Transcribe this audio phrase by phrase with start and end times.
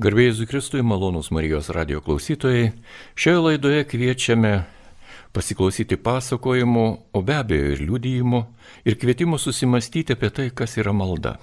[0.00, 2.70] Garbėjai Zukristui, malonus Marijos radio klausytojai,
[3.12, 4.52] šioje laidoje kviečiame
[5.36, 8.40] pasiklausyti pasakojimų, o be abejo ir liudijimų,
[8.88, 11.34] ir kvietimų susimastyti apie tai, kas yra malda.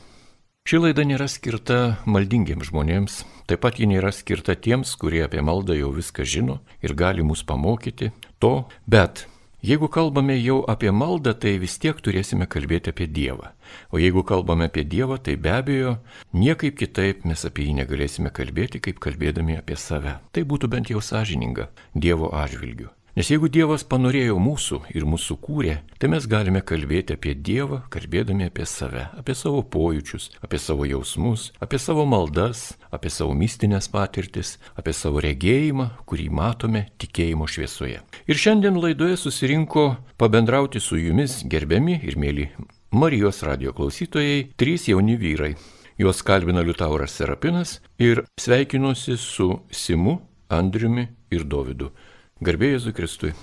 [0.65, 5.77] Ši laida nėra skirta maldingiems žmonėms, taip pat ji nėra skirta tiems, kurie apie maldą
[5.77, 8.09] jau viską žino ir gali mus pamokyti
[8.41, 9.27] to, bet
[9.59, 13.49] Jeigu kalbame jau apie maldą, tai vis tiek turėsime kalbėti apie Dievą.
[13.91, 15.97] O jeigu kalbame apie Dievą, tai be abejo,
[16.31, 20.15] niekaip kitaip mes apie jį negalėsime kalbėti, kaip kalbėdami apie save.
[20.31, 22.87] Tai būtų bent jau sąžininga Dievo atžvilgiu.
[23.17, 28.45] Nes jeigu Dievas panorėjo mūsų ir mūsų kūrė, tai mes galime kalbėti apie Dievą, kalbėdami
[28.49, 34.57] apie save, apie savo pojūčius, apie savo jausmus, apie savo maldas, apie savo mistinės patirtis,
[34.77, 38.03] apie savo regėjimą, kurį matome tikėjimo šviesoje.
[38.29, 39.87] Ir šiandien laidoje susirinko
[40.21, 42.51] pabendrauti su jumis gerbiami ir mėly
[42.91, 45.51] Marijos radio klausytojai, trys jauni vyrai.
[45.99, 50.15] Juos kalbina Liutauras Serapinas ir sveikinuosi su Simu,
[50.49, 51.91] Andriumi ir Dovydu.
[52.39, 53.33] Garbėjai Jėzui Kristui.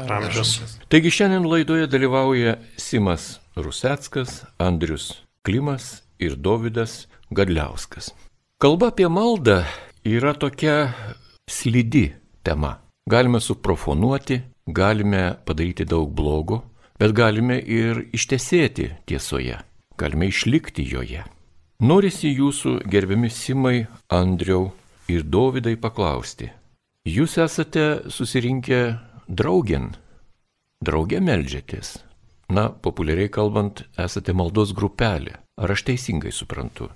[0.00, 0.78] Amžius.
[0.88, 5.10] Taigi šiandien laidoje dalyvauja Simas Ruseckas, Andrius
[5.44, 8.14] Klimas ir Davidas Gadliauskas.
[8.60, 9.64] Kalba apie maldą
[10.08, 10.94] yra tokia
[11.50, 12.78] slidi tema.
[13.10, 16.62] Galime suprofonuoti, galime padaryti daug blogo,
[17.00, 19.58] bet galime ir ištesėti tiesoje,
[20.00, 21.26] galime išlikti joje.
[21.80, 24.70] Norisi jūsų gerbiami Simai, Andriau
[25.08, 26.50] ir Dovydai paklausti,
[27.08, 28.78] Jūs esate susirinkę
[29.24, 29.86] draugien,
[30.84, 31.94] draugė melžiatės.
[32.52, 35.38] Na, populiariai kalbant, esate maldos grupelė.
[35.56, 36.90] Ar aš teisingai suprantu?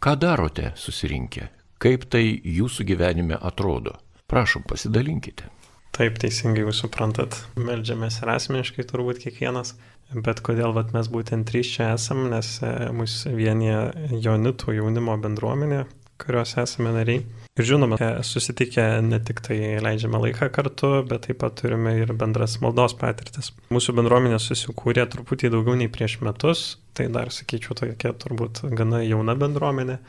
[0.00, 1.50] Ką darote susirinkę?
[1.76, 3.98] Kaip tai jūsų gyvenime atrodo?
[4.32, 5.52] Prašom, pasidalinkite.
[5.92, 7.36] Taip, teisingai jūs suprantat.
[7.60, 9.76] Meldžiamės ir asmeniškai turbūt kiekvienas.
[10.24, 13.80] Bet kodėl vat, mes būtent trys čia esam, nes e, mūsų vienyje
[14.24, 15.84] jaunitų jaunimo bendruomenė,
[16.16, 17.26] kurios esame nariai.
[17.54, 17.94] Ir žinoma,
[18.26, 23.52] susitikę ne tik tai leidžiame laiką kartu, bet taip pat turime ir bendras maldos patirtis.
[23.70, 26.64] Mūsų bendruomenė susikūrė truputį daugiau nei prieš metus,
[26.98, 30.00] tai dar sakyčiau tokia turbūt gana jauna bendruomenė,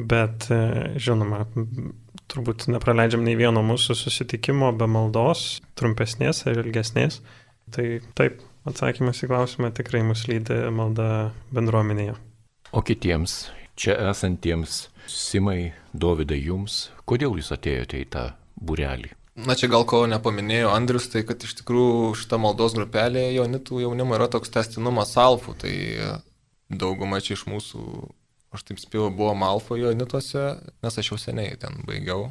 [0.00, 0.62] bet e,
[0.96, 1.42] žinoma,
[2.32, 7.20] turbūt nepraleidžiam nei vieno mūsų susitikimo be maldos, trumpesnės ar ilgesnės.
[7.74, 7.84] Tai
[8.16, 12.16] taip, atsakymas į klausimą tikrai mus lydi malda bendruomenėje.
[12.72, 13.42] O kitiems
[13.76, 18.24] čia esantiems Simai, Dovydai jums, kodėl jūs atėjote į tą
[18.56, 19.12] burelį?
[19.34, 24.14] Na čia gal ko nepaminėjo Andrius, tai kad iš tikrųjų šita maldos grupelė jaunitų jaunimo
[24.14, 25.74] yra toks testinumas alfų, tai
[26.70, 27.82] dauguma čia iš mūsų,
[28.54, 30.46] aš taip spėjau, buvo alfo jaunituose,
[30.86, 32.28] nes aš jau seniai ten baigiau,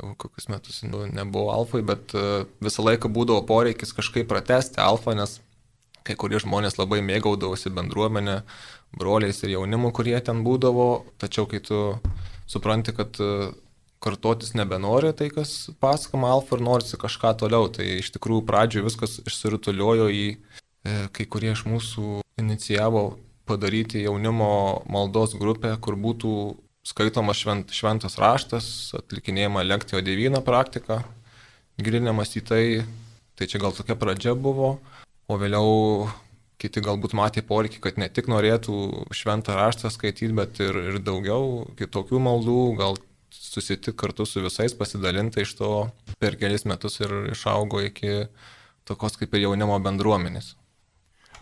[0.00, 5.38] jau kokius metus nebuvau alfai, bet e, visą laiką būdavo poreikis kažkaip pratesti alfą, nes
[6.04, 8.40] kai kurie žmonės labai mėgaudavosi bendruomenę,
[8.98, 11.80] broliais ir jaunimu, kurie ten būdavo, tačiau kai tu
[12.50, 13.50] supranti, kad e,
[14.04, 19.18] kartotis nebenori tai, kas pasakoma alfa ir norisi kažką toliau, tai iš tikrųjų pradžioje viskas
[19.24, 20.36] išsirutuliojo į e,
[21.16, 23.06] kai kurie iš mūsų inicijavo
[23.48, 26.34] padaryti jaunimo maldos grupę, kur būtų
[26.84, 28.66] skaitomas švent, šventas raštas,
[28.96, 31.02] atlikinėjama lektijo devyną praktika,
[31.80, 32.64] gilinimas į tai,
[33.34, 34.76] tai čia gal tokia pradžia buvo
[35.28, 36.08] o vėliau
[36.60, 41.64] kiti galbūt matė poreikį, kad ne tik norėtų šventą raštą skaityti, bet ir, ir daugiau
[41.78, 42.98] kitokių maldų, gal
[43.34, 45.70] susitik kartu su visais, pasidalinti iš to
[46.22, 48.26] per kelis metus ir išaugo iki
[48.86, 50.54] tokios kaip ir jaunimo bendruomenės.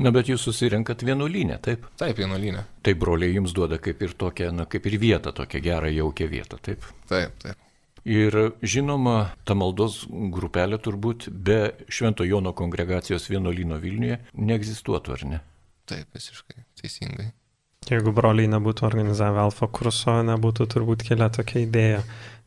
[0.01, 1.85] Na, bet jūs susirinkat vienuolynę, taip?
[2.01, 2.65] Taip, vienuolynę.
[2.83, 6.57] Tai broliai jums duoda kaip ir tokią, na, kaip ir vietą, tokią gerą, jaukę vietą,
[6.65, 6.87] taip?
[7.11, 7.72] Taip, taip.
[8.09, 8.35] Ir
[8.67, 15.39] žinoma, ta maldos grupelė turbūt be Švento Jono kongregacijos vienuolino Vilniuje neegzistuotų, ar ne?
[15.87, 17.31] Taip, visiškai teisingai.
[17.91, 22.03] Jeigu broliai nebūtų organizavę alfa kurso, nebūtų turbūt kilę tokia idėja,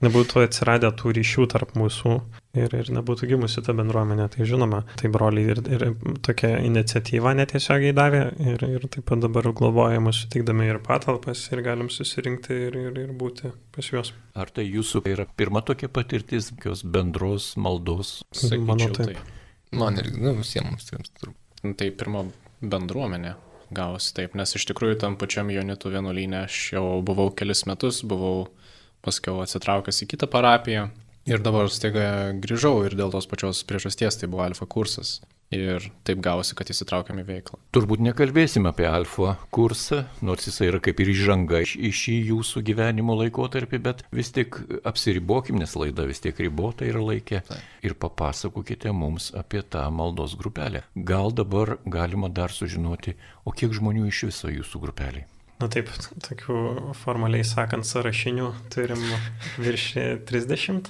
[0.06, 2.14] nebūtų atsiradę tų ryšių tarp mūsų
[2.56, 4.30] ir, ir nebūtų gimusi ta bendruomenė.
[4.32, 5.86] Tai žinoma, tai broliai ir, ir
[6.26, 11.64] tokia iniciatyva netiesiogiai davė ir, ir taip pat dabar globoja mus sutikdami ir patalpas ir
[11.66, 14.14] galim susirinkti ir, ir, ir būti pas juos.
[14.40, 18.22] Ar tai jūsų yra pirma tokia patirtis, tokios bendros maldos?
[18.32, 19.20] Sakyčiau, Manau taip.
[19.20, 19.42] Tai.
[19.76, 21.42] Man ir nu, visiems turbūt.
[21.76, 22.24] Tai pirma
[22.62, 23.34] bendruomenė
[23.74, 28.48] gavosi taip, nes iš tikrųjų tam pačiam Jonitų vienuolynė aš jau buvau kelis metus, buvau
[29.06, 30.90] paskiau atsitraukęs į kitą parapiją
[31.30, 35.20] ir dabar staiga grįžau ir dėl tos pačios priežasties tai buvo alfa kursas.
[35.54, 37.60] Ir taip gavosi, kad įsitraukiam į veiklą.
[37.76, 43.14] Turbūt nekalbėsim apie alfa kursą, nors jisai yra kaip ir įžanga į šį jūsų gyvenimo
[43.20, 44.58] laikotarpį, bet vis tik
[44.90, 47.44] apsiribokim, nes laida vis tiek ribota yra laikė.
[47.86, 50.82] Ir papasakokite mums apie tą maldos grupelę.
[50.96, 53.14] Gal dabar galima dar sužinoti,
[53.46, 55.28] o kiek žmonių iš viso jūsų grupeliai?
[55.62, 55.88] Na taip,
[56.26, 56.58] tokių
[57.00, 59.06] formaliai sakant sąrašinių turim
[59.62, 59.86] virš
[60.28, 60.90] 30,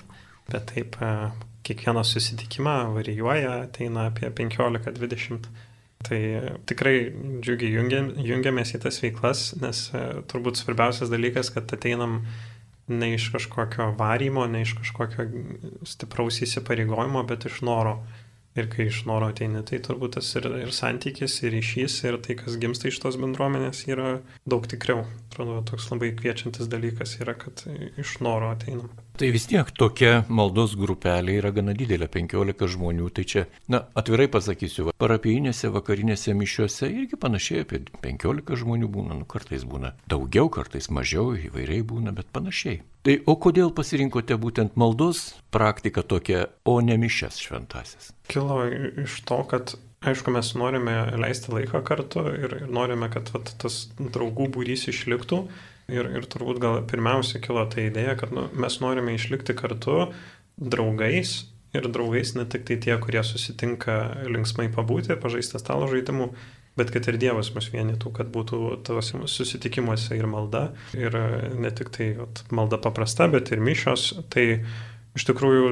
[0.50, 0.98] bet taip
[1.66, 5.50] kiekvieną susitikimą varijuoja, ateina apie 15-20.
[6.06, 6.20] Tai
[6.70, 6.98] tikrai
[7.42, 12.20] džiugiai jungiam, jungiamės į tas veiklas, nes e, turbūt svarbiausias dalykas, kad ateinam
[12.92, 15.26] ne iš kažkokio varymo, ne iš kažkokio
[15.90, 17.98] stipraus įsipareigojimo, bet iš noro
[18.56, 22.38] Ir kai iš noro ateini, tai turbūt tas ir, ir santykis, ir ryšys, ir tai,
[22.40, 25.02] kas gimsta iš tos bendruomenės, yra daug tikriau.
[25.26, 27.66] Atrodo, toks labai kviečiantis dalykas yra, kad
[28.00, 28.88] iš noro ateinam.
[29.16, 33.06] Tai vis tiek tokia maldos grupelė yra gana didelė, 15 žmonių.
[33.16, 39.28] Tai čia, na, atvirai pasakysiu, parapijinėse vakarinėse mišiuose irgi panašiai apie 15 žmonių būna, nu
[39.32, 42.82] kartais būna daugiau, kartais mažiau, įvairiai būna, bet panašiai.
[43.08, 48.10] Tai o kodėl pasirinkote būtent maldos praktiką tokią, o ne mišes šventasis?
[48.28, 48.66] Kilo
[49.06, 53.86] iš to, kad aišku, mes norime leisti laiką kartu ir, ir norime, kad vat, tas
[53.96, 55.46] draugų būrys išliktų.
[55.92, 60.08] Ir, ir turbūt gal pirmiausia kilo ta idėja, kad nu, mes norime išlikti kartu
[60.58, 61.44] draugais
[61.76, 63.98] ir draugais ne tik tai tie, kurie susitinka
[64.32, 66.30] linksmai pabūti, pažaisti stalo žaidimų,
[66.80, 71.16] bet kad ir Dievas mus vienytų, kad būtų tavose susitikimuose ir malda, ir
[71.60, 74.10] ne tik tai vat, malda paprasta, bet ir mišios.
[74.34, 74.46] Tai
[75.16, 75.70] iš tikrųjų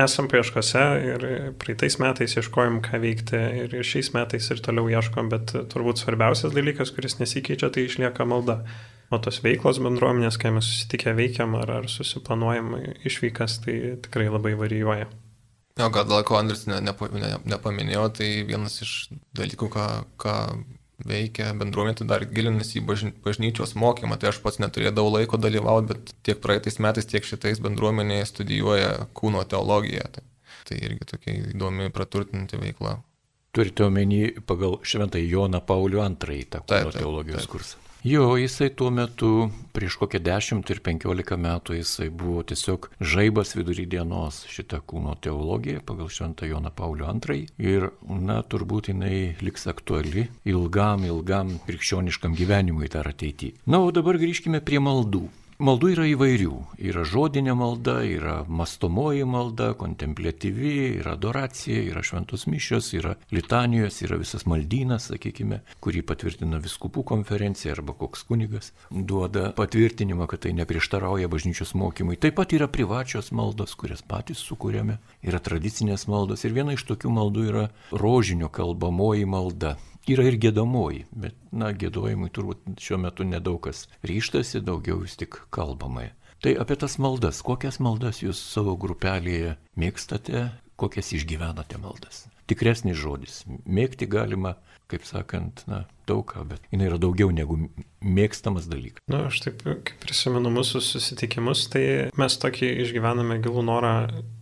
[0.00, 1.26] esam paieškose ir
[1.60, 6.94] praeitais metais ieškojom, ką veikti ir šiais metais ir toliau ieškom, bet turbūt svarbiausias dalykas,
[6.94, 8.62] kuris nesikeičia, tai išlieka malda.
[9.10, 12.76] O tos veiklos bendruomenės, kai mes susitikę veikiam ar, ar susiplanuojam
[13.08, 13.74] išvykas, tai
[14.04, 15.08] tikrai labai varijuoja.
[15.80, 18.92] Jo, gal dėl ko Andris ne, ne, ne, nepaminėjo, tai vienas iš
[19.34, 19.86] dalykų, ką,
[20.20, 20.36] ką
[21.06, 24.18] veikia bendruomenė, tai dar gilinasi į bažny, bažnyčios mokymą.
[24.20, 29.42] Tai aš pats neturėdavau laiko dalyvauti, bet tiek praeitais metais, tiek šitais bendruomenėje studijuoja kūno
[29.48, 30.06] teologiją.
[30.14, 30.26] Tai,
[30.68, 32.98] tai irgi tokia įdomi praturtinti veikla.
[33.56, 37.54] Turite omeny pagal šventą Joną Paulių II tą kūno taip, taip, teologijos taip.
[37.56, 37.89] kursą.
[38.04, 43.84] Jo, jisai tuo metu, prieš kokią 10 ir 15 metų, jisai buvo tiesiog žaibas vidury
[43.84, 47.44] dienos šitą kūno teologiją pagal Šventą Joną Paulių II.
[47.60, 53.60] Ir, na, turbūt jinai liks aktuali ilgam, ilgam krikščioniškam gyvenimui dar ateityje.
[53.68, 55.26] Na, o dabar grįžkime prie maldų.
[55.60, 56.54] Maldų yra įvairių.
[56.88, 60.70] Yra žodinė malda, yra mastomoji malda, kontemplatyvi,
[61.02, 67.74] yra adoracija, yra šventos mišios, yra litanijos, yra visas maldynas, sakykime, kurį patvirtina viskupų konferencija
[67.76, 72.16] arba koks kunigas duoda patvirtinimą, kad tai neprieštarauja bažnyčios mokymui.
[72.16, 77.12] Taip pat yra privačios maldos, kurias patys sukūrėme, yra tradicinės maldos ir viena iš tokių
[77.20, 79.76] maldų yra rožinio kalbamoji malda.
[80.08, 85.36] Yra ir gėdamoji, bet, na, gėdojimui turbūt šiuo metu nedaug kas ryštasi, daugiau vis tik
[85.52, 86.08] kalbamai.
[86.40, 90.46] Tai apie tas maldas, kokias maldas jūs savo grupelėje mėgstate,
[90.80, 92.24] kokias išgyvenate maldas.
[92.48, 93.42] Tikresnis žodis.
[93.68, 94.54] Mėgti galima,
[94.90, 97.58] kaip sakant, na, daug ką, bet jinai yra daugiau negu
[98.00, 99.04] mėgstamas dalykas.
[99.12, 101.84] Na, aš taip, kaip prisimenu mūsų susitikimus, tai
[102.18, 103.94] mes tokį išgyvename gilų norą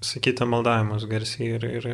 [0.06, 1.90] sakyti maldavimus garsiai ir, ir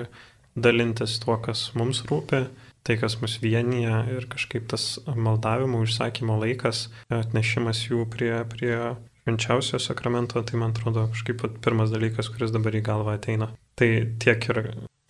[0.55, 2.45] dalintis tuo, kas mums rūpi
[2.85, 8.77] tai, kas mus vienyje ir kažkaip tas maldavimo užsakymo laikas, atnešimas jų prie, prie
[9.25, 13.49] švenčiausio sakramento, tai man atrodo kažkaip pirmas dalykas, kuris dabar į galvą ateina.
[13.81, 13.89] Tai
[14.21, 14.61] tiek ir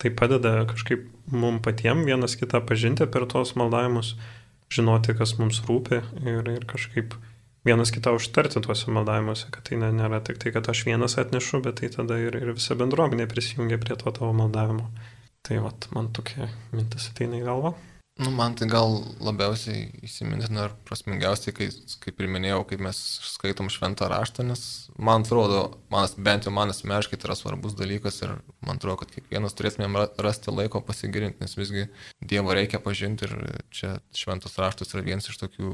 [0.01, 4.15] tai padeda kažkaip mum patiem vienas kitą pažinti per tos maldavimus,
[4.71, 7.15] žinoti, kas mums rūpi ir, ir kažkaip
[7.65, 11.63] vienas kitą užtarti tuose maldavimuose, kad tai ne, nėra tik tai, kad aš vienas atnešu,
[11.65, 14.87] bet tai tada ir, ir visa bendruomenė prisijungia prie to tavo maldavimo.
[15.45, 17.75] Tai vat, man tokia mintis ateina į galvą.
[18.15, 21.65] Nu, man tai gal labiausiai įsimintina ir prasmingiausiai, kai,
[21.99, 24.61] kaip ir minėjau, kaip mes skaitom šventą raštą, nes
[24.95, 29.11] man atrodo, manas, bent jau man asmeniškai tai yra svarbus dalykas ir man atrodo, kad
[29.11, 31.89] kiekvienas turėtumėm rasti laiko pasigilinti, nes visgi
[32.23, 33.35] Dievo reikia pažinti ir
[33.75, 35.73] čia šventas raštas yra vienas iš tokių,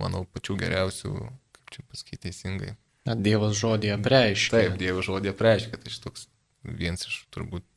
[0.00, 1.12] manau, pačių geriausių,
[1.58, 2.72] kaip čia pasakyti teisingai.
[3.04, 4.56] Na, Dievas žodį apreiškia.
[4.56, 6.30] Taip, Dievo žodį apreiškia, tai šitoks
[6.64, 7.68] vienas iš turbūt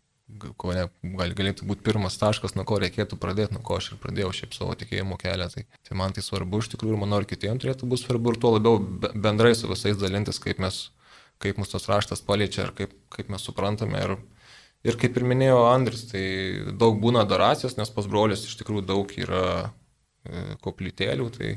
[0.59, 4.01] ko ne, gal, galėtų būti pirmas taškas, nuo ko reikėtų pradėti, nuo ko aš ir
[4.03, 5.47] pradėjau šiaip savo tikėjimo kelią.
[5.53, 8.39] Tai, tai man tai svarbu iš tikrųjų ir manau ir kitiems turėtų būti svarbu ir
[8.43, 8.81] tuo labiau
[9.15, 10.81] bendrai su visais dalintis, kaip, mes,
[11.43, 14.03] kaip mūsų tas raštas paliečia ir kaip, kaip mes suprantame.
[14.03, 14.17] Ir,
[14.91, 16.25] ir kaip ir minėjo Andris, tai
[16.75, 21.31] daug būna adoracijos, nes pas brolius iš tikrųjų daug yra e, koplytėlių.
[21.39, 21.55] Tai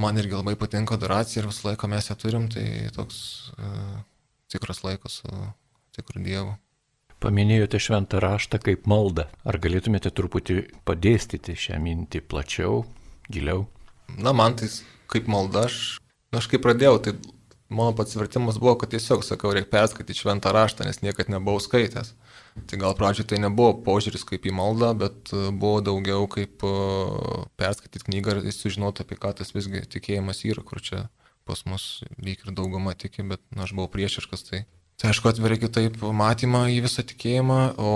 [0.00, 3.22] man irgi labai patinka adoracija ir visą laiką mes ją turim, tai toks
[3.56, 3.76] e,
[4.52, 5.46] tikras laikas su
[5.96, 6.58] tikru Dievu.
[7.20, 9.26] Paminėjote šventą raštą kaip maldą.
[9.44, 12.86] Ar galėtumėte truputį padėstyti šią mintį plačiau,
[13.28, 13.66] giliau?
[14.16, 14.70] Na, man tai
[15.12, 15.98] kaip malda, aš,
[16.32, 17.14] aš kaip pradėjau, tai
[17.68, 22.14] mano pats vertimas buvo, kad tiesiog sakau, reikia perskaityti šventą raštą, nes niekad nebuvau skaitęs.
[22.66, 26.72] Tai gal pradžioje tai nebuvo požiūris kaip į maldą, bet e, buvo daugiau kaip e,
[27.60, 31.04] perskaityti knygą ir sužinoti, apie ką tas visgi tikėjimas yra, kur čia
[31.44, 34.44] pas mus lyg ir dauguma tiki, bet na, aš buvau priešiškas.
[34.48, 34.64] Tai,
[35.00, 37.92] tai aišku, atveria kitaip matymą į visą tikėjimą, o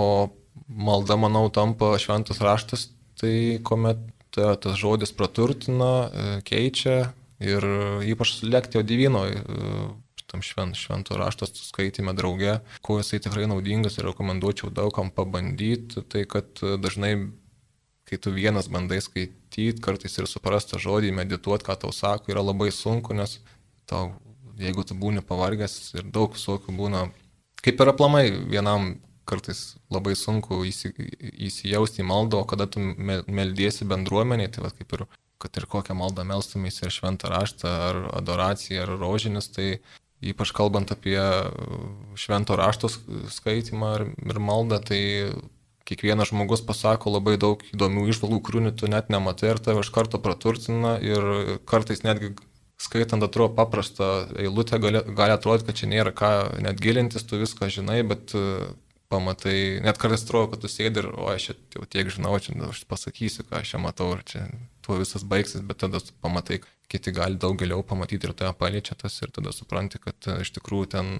[0.67, 2.89] malda, manau, tampa šventas raštas,
[3.21, 4.01] tai kuomet
[4.35, 7.67] ta, tas žodis praturtina, e, keičia ir
[8.09, 9.25] ypač lektio divino
[10.35, 16.25] tam švent, švento rašto skaitime drauge, kuo jisai tikrai naudingas ir rekomenduočiau daugam pabandyti, tai
[16.29, 17.13] kad e, dažnai,
[18.09, 22.71] kai tu vienas bandai skaityti, kartais ir suprasti žodį, medituoti, ką tau sako, yra labai
[22.73, 23.39] sunku, nes
[23.89, 24.11] tau,
[24.59, 27.07] jeigu tu būni pavargęs ir daug visokių būna,
[27.65, 28.95] kaip ir aplamai vienam
[29.25, 30.91] kartais labai sunku įsi,
[31.47, 35.05] įsijausti į maldą, o kada tu meldiesi bendruomeniai, tai va, kaip ir
[35.41, 39.79] kad ir kokią maldą melstumės, ar šventą raštą, ar adoraciją, ar rožinis, tai
[40.25, 41.19] ypač kalbant apie
[42.17, 42.89] švento rašto
[43.33, 45.01] skaitimą ir, ir maldą, tai
[45.85, 50.21] kiekvienas žmogus pasako labai daug įdomių išvalgų, kurių tu net nematai ir tave iš karto
[50.21, 52.33] praturtina ir kartais netgi
[52.81, 56.31] skaitant atrodo paprastą eilutę, gali, gali atrodyti, kad čia nėra ką
[56.65, 58.35] net gilintis, tu viską žinai, bet
[59.11, 62.83] pamatai, net kartais atrodo, kad tu sėdi ir, o aš jau tiek žinau, čia aš
[62.89, 64.45] pasakysiu, ką aš čia matau ir čia
[64.85, 69.15] tuo visas baigsis, bet tada pamatai, kiti gali daug giliau pamatyti ir toje paliečia tas
[69.21, 71.13] ir tada supranti, kad e, iš tikrųjų ten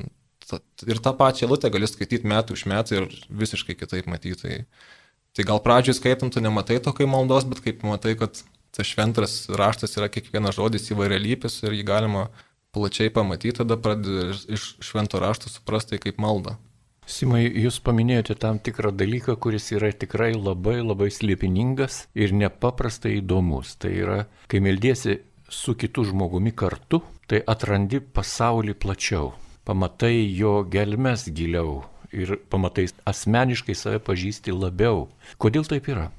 [0.86, 4.38] ir tą pačią lūtę gali skaityti metų iš metų ir visiškai kitaip matyti.
[4.42, 4.92] Tai,
[5.38, 8.44] tai gal pradžioje skaitant tu nematai to kaip maldos, bet kaip matai, kad
[8.76, 12.28] tas šventas raštas yra kiekvienas žodis įvairialypis ir jį galima
[12.76, 16.58] plačiai pamatyti, tada pradedi iš švento rašto suprasti kaip maldą.
[17.06, 23.76] Simai, jūs paminėjote tam tikrą dalyką, kuris yra tikrai labai labai slėpiningas ir nepaprastai įdomus.
[23.78, 29.36] Tai yra, kai meldiesi su kitu žmogumi kartu, tai atrandi pasaulį plačiau,
[29.70, 31.84] pamatai jo gelmes giliau
[32.16, 35.06] ir pamatai asmeniškai save pažįsti labiau.
[35.38, 36.10] Kodėl taip yra?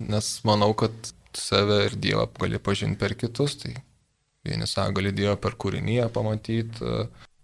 [0.00, 0.92] Nes manau, kad
[1.38, 3.74] save ir Dievą gali pažinti per kitus, tai
[4.46, 6.94] vieni sako, gali Dievą per kūrinyje pamatyti,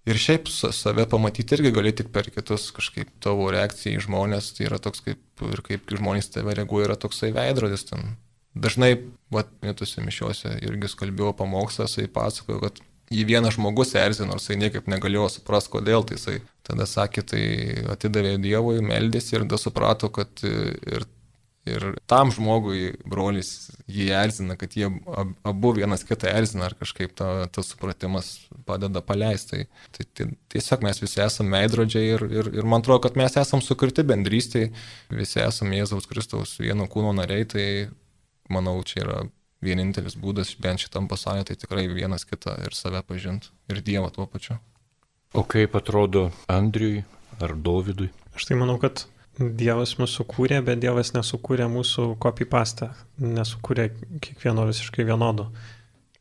[0.07, 4.69] Ir šiaip save pamatyti irgi gali tik per kitus kažkaip tavo reakcija į žmonės, tai
[4.69, 8.15] yra toks kaip ir kaip žmonės tave reaguoja, yra toksai veidrodis ten.
[8.55, 8.93] Dažnai,
[9.35, 12.79] vat, mėtusi mišiuose irgi skalbėjo pamokslą, jisai pasakojo, kad
[13.13, 17.43] jį vienas žmogus erzino, nors jisai niekaip negalėjo suprasti, kodėl, tai jisai tada sakė, tai
[17.97, 21.09] atidavė Dievui, meldėsi ir tada suprato, kad ir
[21.67, 24.87] Ir tam žmogui brolis jį erzina, kad jie
[25.47, 28.29] abu vienas kitą erzina ar kažkaip ta, tas supratimas
[28.69, 29.65] padeda paleisti.
[29.67, 29.67] Tai,
[29.99, 33.67] tai, tai tiesiog mes visi esame veidrodžiai ir, ir, ir man atrodo, kad mes esame
[33.67, 34.71] sukurti bendrystėje,
[35.11, 37.67] visi esame Jėzaus Kristaus vieno kūno nariai, tai
[38.53, 39.19] manau, čia yra
[39.65, 44.29] vienintelis būdas bent šitam pasaulyje, tai tikrai vienas kitą ir save pažinti ir Dievą tuo
[44.31, 44.61] pačiu.
[45.35, 47.03] O kaip atrodo Andriui
[47.43, 48.13] ar Dovydui?
[48.37, 49.07] Aš tai manau, kad
[49.37, 53.91] Dievas mūsų kūrė, bet Dievas nesukūrė mūsų copy pastą, nesukūrė
[54.25, 55.51] kiekvieno visiškai vienodo.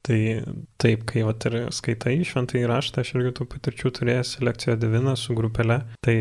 [0.06, 0.18] Tai
[0.78, 5.34] taip, kai vat, ir skaitai šventai raštą, aš irgi tų patirčių turėjęs lekciją Divina su
[5.34, 6.14] grupelė, tai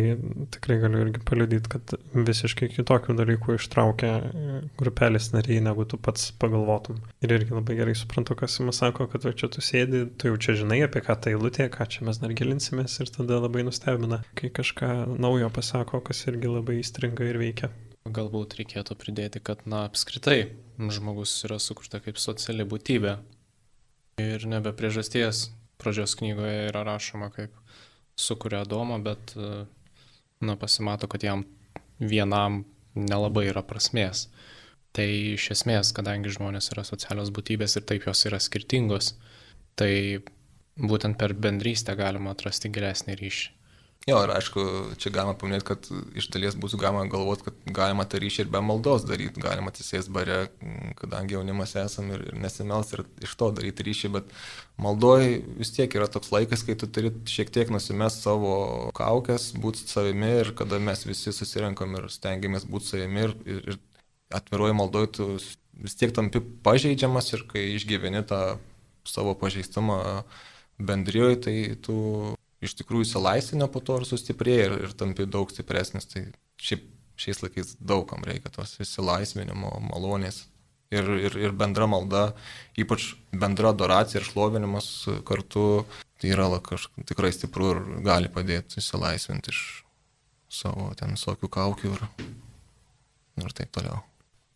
[0.55, 4.15] tikrai galiu irgi paliudyti, kad visiškai kitokių dalykų ištraukia
[4.81, 7.03] grupelės nariai, negu tu pats pagalvotum.
[7.21, 10.41] Ir irgi labai gerai suprantu, kas jums sako, kad va, čia tu sėdi, tu jau
[10.41, 14.23] čia žinai apie ką tai eilutė, ką čia mes dar gilinsimės ir tada labai nustebina,
[14.39, 17.75] kai kažką naujo pasako, kas irgi labai įstringa ir veikia.
[18.05, 23.15] Galbūt reikėtų pridėti, kad, na, apskritai, žmogus yra sukurta kaip sociali būtybė,
[24.21, 25.49] Ir nebe priežasties
[25.83, 27.55] pradžios knygoje yra rašoma, kaip
[28.17, 29.35] sukuria Adomą, bet
[30.41, 31.45] na, pasimato, kad jam
[31.99, 32.63] vienam
[32.95, 34.29] nelabai yra prasmės.
[34.95, 39.17] Tai iš esmės, kadangi žmonės yra socialios būtybės ir taip jos yra skirtingos,
[39.75, 40.23] tai
[40.79, 43.51] būtent per bendrystę galima atrasti geresnį ryšį.
[44.05, 44.63] Jo, ir aišku,
[45.01, 45.87] čia galima paminėti, kad
[46.21, 50.11] iš dalies būtų galima galvoti, kad galima tą ryšį ir be maldos daryti, galima atsisės
[50.13, 50.51] bare,
[50.99, 54.29] kadangi jaunimas esam ir, ir nesimels ir iš to daryti ryšį, bet
[54.85, 55.25] maldoj
[55.57, 58.53] vis tiek yra toks laikas, kai tu turi šiek tiek nusimest savo
[59.01, 63.83] kaukės, būti savimi ir kada mes visi susirenkam ir stengiamės būti savimi ir, ir, ir
[64.37, 65.33] atviroji maldoj tu
[65.81, 68.45] vis tiek tampi pažeidžiamas ir kai išgyveni tą
[69.09, 70.03] savo pažeistumą
[70.77, 71.95] bendrijoje, tai tu
[72.65, 76.09] iš tikrųjų įsilaisvinę po to ir sustiprėja ir, ir tampi daug stipresnis.
[76.11, 76.27] Tai
[76.63, 76.89] šiaip
[77.21, 80.45] šiais laikais daugam reikia tos įsilaisvinimo malonės.
[80.95, 82.29] Ir, ir, ir bendra malda,
[82.79, 84.89] ypač bendra adoracija ir šlovinimas
[85.27, 85.83] kartu,
[86.23, 89.63] tai yra kažkaip tikrai stipru ir gali padėti įsilaisvinti iš
[90.55, 92.05] savo ten visokių kaukių ir,
[93.43, 94.05] ir taip toliau.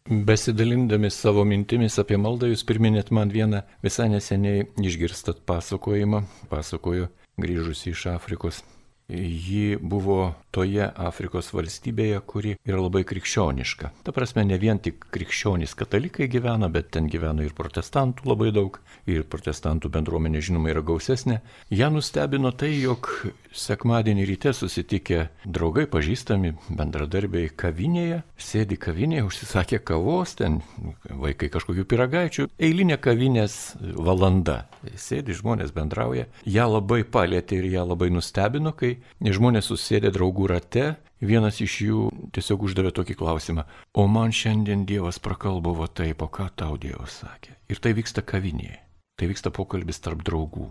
[0.08, 6.22] Besidalindami savo mintimis apie maldą, jūs priminėt man vieną visai neseniai išgirstat pasakojimą.
[6.52, 8.62] Pasakoju grįžusi iš Afrikos.
[9.08, 13.90] Ji buvo toje Afrikos valstybėje, kuri yra labai krikščioniška.
[14.04, 18.76] Ta prasme, ne vien tik krikščionys katalikai gyvena, bet ten gyvena ir protestantų labai daug,
[19.08, 21.38] ir protestantų bendruomenė žinoma yra gausesnė.
[21.72, 23.08] Ja nustebino tai, jog
[23.48, 30.60] sekmadienį ryte susitikę draugai, pažįstami, bendradarbiai kavinėje, sėdi kavinėje, užsisakė kavos, ten
[31.08, 34.66] vaikai kažkokių piragaičių, eilinė kavinės valanda.
[35.00, 36.28] Sėdi žmonės bendrauja.
[36.44, 40.88] Ja labai palėtė ir ją labai nustebino, kai žmonės susėdė draugų rate.
[41.18, 42.02] Vienas iš jų
[42.36, 43.64] tiesiog uždavė tokį klausimą,
[43.98, 47.56] o man šiandien Dievas prakalbavo taip, o ką tau Dievas sakė.
[47.68, 48.78] Ir tai vyksta kavinėje,
[49.18, 50.68] tai vyksta pokalbis tarp draugų.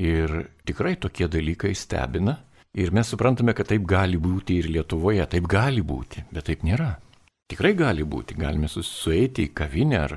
[0.00, 0.32] Ir
[0.66, 2.38] tikrai tokie dalykai stebina.
[2.74, 6.96] Ir mes suprantame, kad taip gali būti ir Lietuvoje, taip gali būti, bet taip nėra.
[7.52, 10.16] Tikrai gali būti, galime sueiti į kavinę ar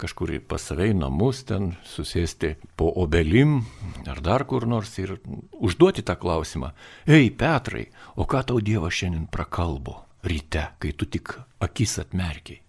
[0.00, 3.62] kažkur pas save į namus, ten susėsti po obelim
[4.06, 5.16] ar dar kur nors ir
[5.52, 6.72] užduoti tą klausimą.
[7.06, 7.86] Ei, Petrai,
[8.16, 12.62] o ką tau Dievas šiandien prakalbo ryte, kai tu tik akis atmerkiai?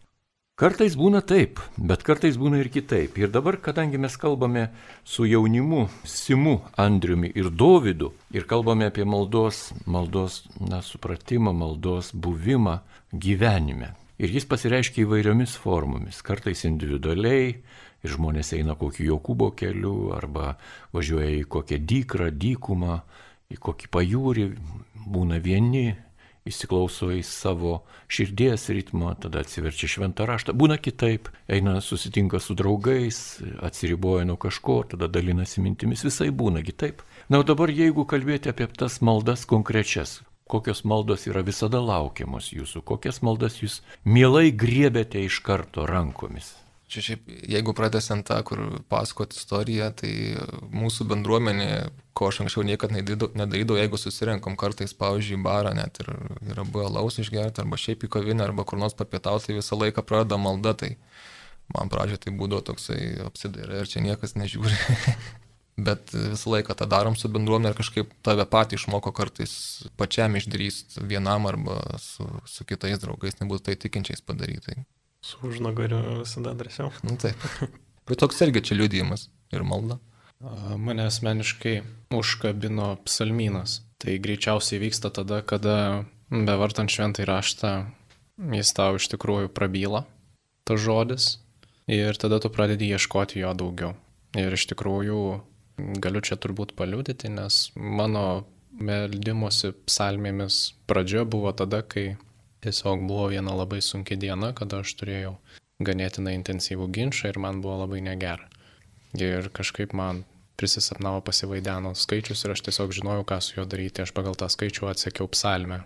[0.58, 3.20] Kartais būna taip, bet kartais būna ir kitaip.
[3.22, 4.72] Ir dabar, kadangi mes kalbame
[5.06, 12.80] su jaunimu, Simu, Andriumi ir Dovydu, ir kalbame apie maldos, maldos, na, supratimą, maldos buvimą
[13.14, 13.94] gyvenime.
[14.18, 17.52] Ir jis pasireiškia įvairiomis formomis, kartais individualiai,
[18.02, 20.56] ir žmonės eina kokiu Jokūbo keliu, arba
[20.96, 23.00] važiuoja į kokią dykrą, dykumą,
[23.54, 24.48] į kokį pajūrį,
[25.08, 25.92] būna vieni,
[26.48, 27.82] įsiklauso į savo
[28.12, 30.56] širdies ritmą, tada atsiverčia šventą raštą.
[30.58, 33.20] Būna kitaip, eina susitinka su draugais,
[33.64, 37.04] atsiriboja nuo kažko, tada dalinasi mintimis, visai būna kitaip.
[37.28, 42.84] Na, o dabar jeigu kalbėti apie tas maldas konkrečias, kokios maldos yra visada laukiamos jūsų,
[42.88, 46.56] kokias maldas jūs mielai griebėte iš karto rankomis.
[46.88, 50.12] Čia šiaip, jeigu pratęsiant tą, kur pasakot istoriją, tai
[50.72, 51.72] mūsų bendruomenė,
[52.16, 56.14] ko aš anksčiau niekada nedarydavau, jeigu susirinkom kartais, pavyzdžiui, barą, net ir
[56.54, 60.06] yra buvę laus išgerti, arba šiaip į kavinę, arba kur nors papietauti, tai visą laiką
[60.08, 60.94] pradeda malda, tai
[61.76, 64.80] man pradžioje tai būdavo toksai apsidaira ir čia niekas nežiūri.
[65.78, 69.52] Bet visą laiką tą darom su bendruomenė ir kažkaip tave patį išmoko kartais
[70.00, 74.80] pačiam išdrįst vienam arba su, su kitais draugais, nebūtų tai tikinčiais padaryti.
[75.22, 76.90] Su užnagariu visada drąsiau.
[77.06, 77.38] Nu, taip.
[78.10, 80.00] Bet toks irgi čia liūdėjimas ir malda.
[80.78, 81.82] Mane asmeniškai
[82.14, 83.82] užkabino psalmynas.
[84.02, 87.72] Tai greičiausiai vyksta tada, kada bevartant šventai raštą
[88.38, 90.04] jis tau iš tikrųjų prabyla,
[90.68, 91.30] tas žodis,
[91.90, 93.96] ir tada tu pradedi ieškoti jo daugiau.
[94.38, 95.22] Ir iš tikrųjų
[95.78, 98.46] galiu čia turbūt paliūdyti, nes mano
[98.78, 102.16] meldimuose psalmėmis pradžia buvo tada, kai
[102.62, 105.36] Tiesiog buvo viena labai sunki diena, kada aš turėjau
[105.88, 108.48] ganėtinai intensyvų ginčą ir man buvo labai negera.
[109.18, 110.24] Ir kažkaip man
[110.58, 114.02] prisisapnavo pasivaideno skaičius ir aš tiesiog žinojau, ką su juo daryti.
[114.02, 115.84] Aš pagal tą skaičių atsekiau psalmę.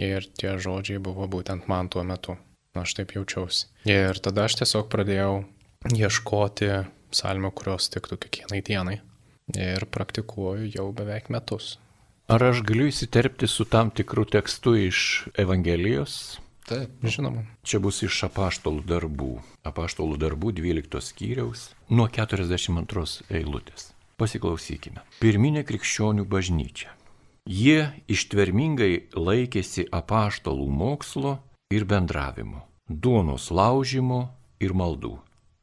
[0.00, 2.38] Ir tie žodžiai buvo būtent man tuo metu.
[2.78, 3.68] Aš taip jaučiausi.
[3.90, 5.42] Ir tada aš tiesiog pradėjau
[5.92, 6.72] ieškoti
[7.12, 8.98] psalmių, kurios tiktų kiekvienai dienai.
[9.56, 11.78] Ir praktikuoju jau beveik metus.
[12.28, 16.38] Ar aš galiu įsiterpti su tam tikru tekstu iš Evangelijos?
[16.68, 17.46] Taip, žinoma.
[17.64, 19.30] Čia bus iš apaštalų darbų.
[19.64, 23.94] Apaštalų darbų 12 skyriaus nuo 42 eilutės.
[24.20, 25.00] Pasiklausykime.
[25.22, 26.92] Pirminė krikščionių bažnyčia.
[27.48, 31.38] Jie ištvermingai laikėsi apaštalų mokslo
[31.72, 34.26] ir bendravimo, duonos laužimo
[34.60, 35.14] ir maldų.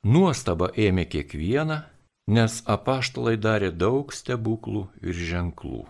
[0.09, 1.83] Nuostaba ėmė kiekvieną,
[2.27, 5.83] nes apaštalai darė daug stebuklų ir ženklų.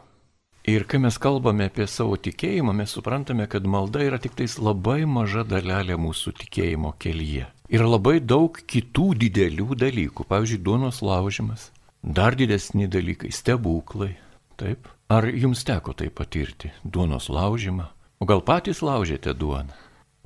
[0.65, 5.05] Ir kai mes kalbame apie savo tikėjimą, mes suprantame, kad malda yra tik tais labai
[5.05, 7.45] maža dalelė mūsų tikėjimo kelyje.
[7.69, 11.69] Yra labai daug kitų didelių dalykų, pavyzdžiui, duonos laužimas,
[12.01, 14.15] dar didesni dalykai, stebuklai.
[14.57, 14.89] Taip.
[15.05, 17.91] Ar jums teko tai patirti, duonos laužimą?
[18.17, 19.73] O gal patys laužėte duoną?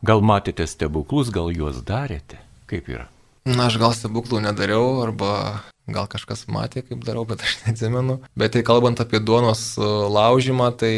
[0.07, 2.39] Gal matėte stebuklus, gal juos darėte?
[2.69, 3.09] Kaip yra?
[3.49, 8.19] Na, aš gal stebuklų nedariau, arba gal kažkas matė, kaip darau, bet aš neatsimenu.
[8.37, 10.93] Bet tai kalbant apie duonos e, laužimą, tai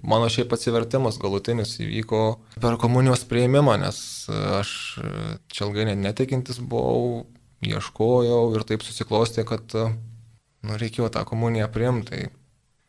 [0.00, 2.22] mano šiaip atsivertimas galutinis įvyko
[2.62, 3.98] per komunijos prieimimą, nes
[4.32, 4.70] e, aš
[5.02, 5.12] e,
[5.52, 7.26] čia ilgai netikintis buvau,
[7.64, 12.28] ieškojau ir taip susiklostė, kad nu, reikėjo tą komuniją priimti.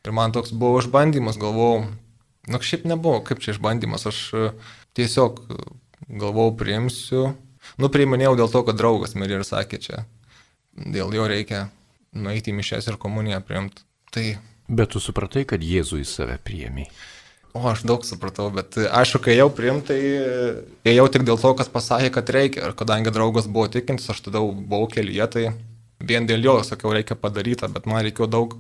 [0.06, 1.90] Tai ir man toks buvo išbandymas, galvojau,
[2.48, 4.22] nu šiaip nebuvo, kaip čia išbandymas, aš
[4.96, 5.42] tiesiog
[6.08, 7.34] galvojau priimsiu.
[7.82, 10.06] Nu, priiminėjau dėl to, kad draugas mirė ir sakė čia,
[10.76, 11.68] dėl jo reikia
[12.16, 13.84] nueiti į mišęs ir komuniją priimti.
[14.16, 14.26] Tai...
[14.66, 16.88] Bet tu supratai, kad Jėzų į save priemi.
[17.56, 20.00] O aš daug supratau, bet aišku, kai jau priimtai,
[20.88, 22.66] ėjau tik dėl to, kas pasakė, kad reikia.
[22.68, 25.46] Ir kadangi draugas buvo tikintis, aš tada buvau kelyje, tai
[26.04, 28.58] vien dėl jo sakiau, reikia padaryti, bet man reikėjo daug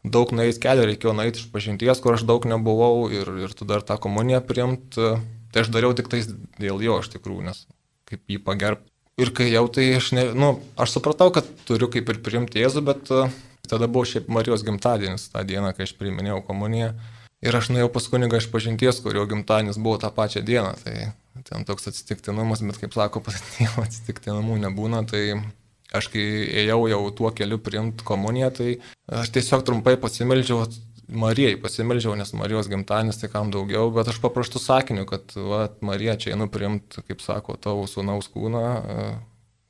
[0.00, 3.84] daug nueis kelio, reikėjo nueiti iš pažinties, kur aš daug nebuvau ir, ir tu dar
[3.84, 4.96] tą komuniją priimt.
[4.96, 6.28] Tai aš dariau tik tais
[6.60, 7.64] dėl jo iš tikrųjų, nes
[8.10, 8.82] kaip jį pagerb.
[9.20, 12.82] Ir kai jau tai aš, ne, nu, aš supratau, kad turiu kaip ir priimti Jėzų,
[12.86, 13.32] bet uh,
[13.68, 16.94] tada buvo šiaip Marijos gimtadienis tą dieną, kai aš priiminėjau komuniją.
[17.40, 20.74] Ir aš nuėjau pas kunigą iš pažinties, kurio gimtadienis buvo tą pačią dieną.
[20.82, 20.96] Tai
[21.46, 25.04] ten toks atsitiktinumas, bet kaip sako, pas Dievą atsitiktinumų nebūna.
[25.08, 25.22] Tai
[25.96, 26.24] aš kai
[26.64, 28.70] ėjau jau tuo keliu priimti komuniją, tai
[29.22, 30.66] aš tiesiog trumpai pasimeldžiau
[31.10, 36.16] Marijai, pasimeldžiau, nes Marijos gimtadienis tai kam daugiau, bet aš papraštų sakiniu, kad va, Marija
[36.20, 38.66] čia einu priimti, kaip sako, tavo sūnaus kūną,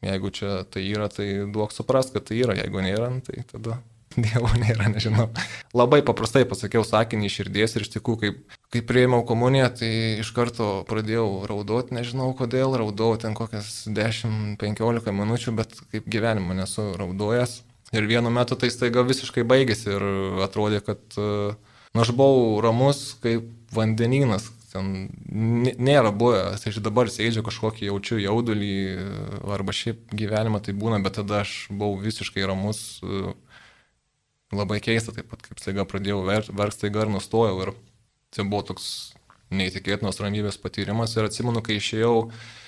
[0.05, 3.81] jeigu čia tai yra, tai duok suprast, kad tai yra, jeigu nėra, tai tada
[4.19, 5.29] Dievo nėra, nežinau.
[5.77, 9.91] Labai paprastai pasakiau sakinį iš širdies ir iš tikrųjų, kaip, kai prieimiau komuniją, tai
[10.25, 16.89] iš karto pradėjau raudoti, nežinau kodėl, raudau ten kokias 10-15 minučių, bet kaip gyvenimo nesu
[16.99, 17.61] raudojęs.
[17.91, 20.05] Ir vienu metu tai staiga visiškai baigėsi ir
[20.45, 27.43] atrodė, kad, nu, aš buvau ramus kaip vandenynas, ten nėra buvę, tai aš dabar sėdžiu
[27.47, 28.75] kažkokį jaučiu jaudulį
[29.57, 33.01] arba šiaip gyvenimą tai būna, bet tada aš buvau visiškai ramus,
[34.55, 37.59] labai keista, taip pat kaip staiga pradėjau verkti, staiga ir nustojau.
[37.67, 37.75] Ir
[38.35, 38.87] tai buvo toks
[39.55, 41.17] neįtikėtinos ramybės patyrimas.
[41.17, 42.15] Ir atsimenu, kai išėjau,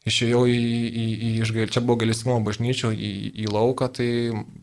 [0.09, 3.13] išėjau į, į, į išgail, čia buvo galėsimo bažnyčio į,
[3.45, 4.09] į lauką, tai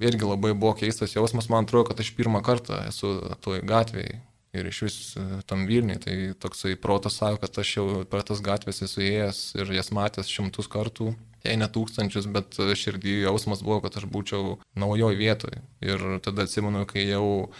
[0.04, 1.50] irgi labai buvo keistas jausmas.
[1.52, 4.20] Man atrodo, kad aš pirmą kartą esu toj gatvėje.
[4.58, 8.40] Ir iš vis e, tam Vilniui, tai toksai protas sako, kad aš jau per tas
[8.42, 11.12] gatvės esu ėjęs ir jas matęs šimtus kartų
[11.46, 15.60] jei ne tūkstančius, bet širdį jausmas buvo, kad aš būčiau naujoj vietoj.
[15.86, 17.52] Ir tada atsimenu, kai jau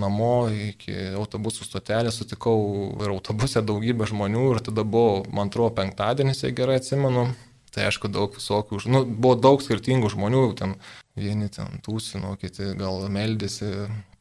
[0.00, 2.58] namo iki autobusų stotelės sutikau
[3.02, 7.28] ir autobuse daugybę žmonių ir tada buvo, man atrodo, penktadienis, jei gerai atsimenu.
[7.74, 10.78] Tai aišku, daug visokių, nu, buvo daug skirtingų žmonių, ten
[11.18, 13.68] vieni ten tūsino, kiti gal meldėsi,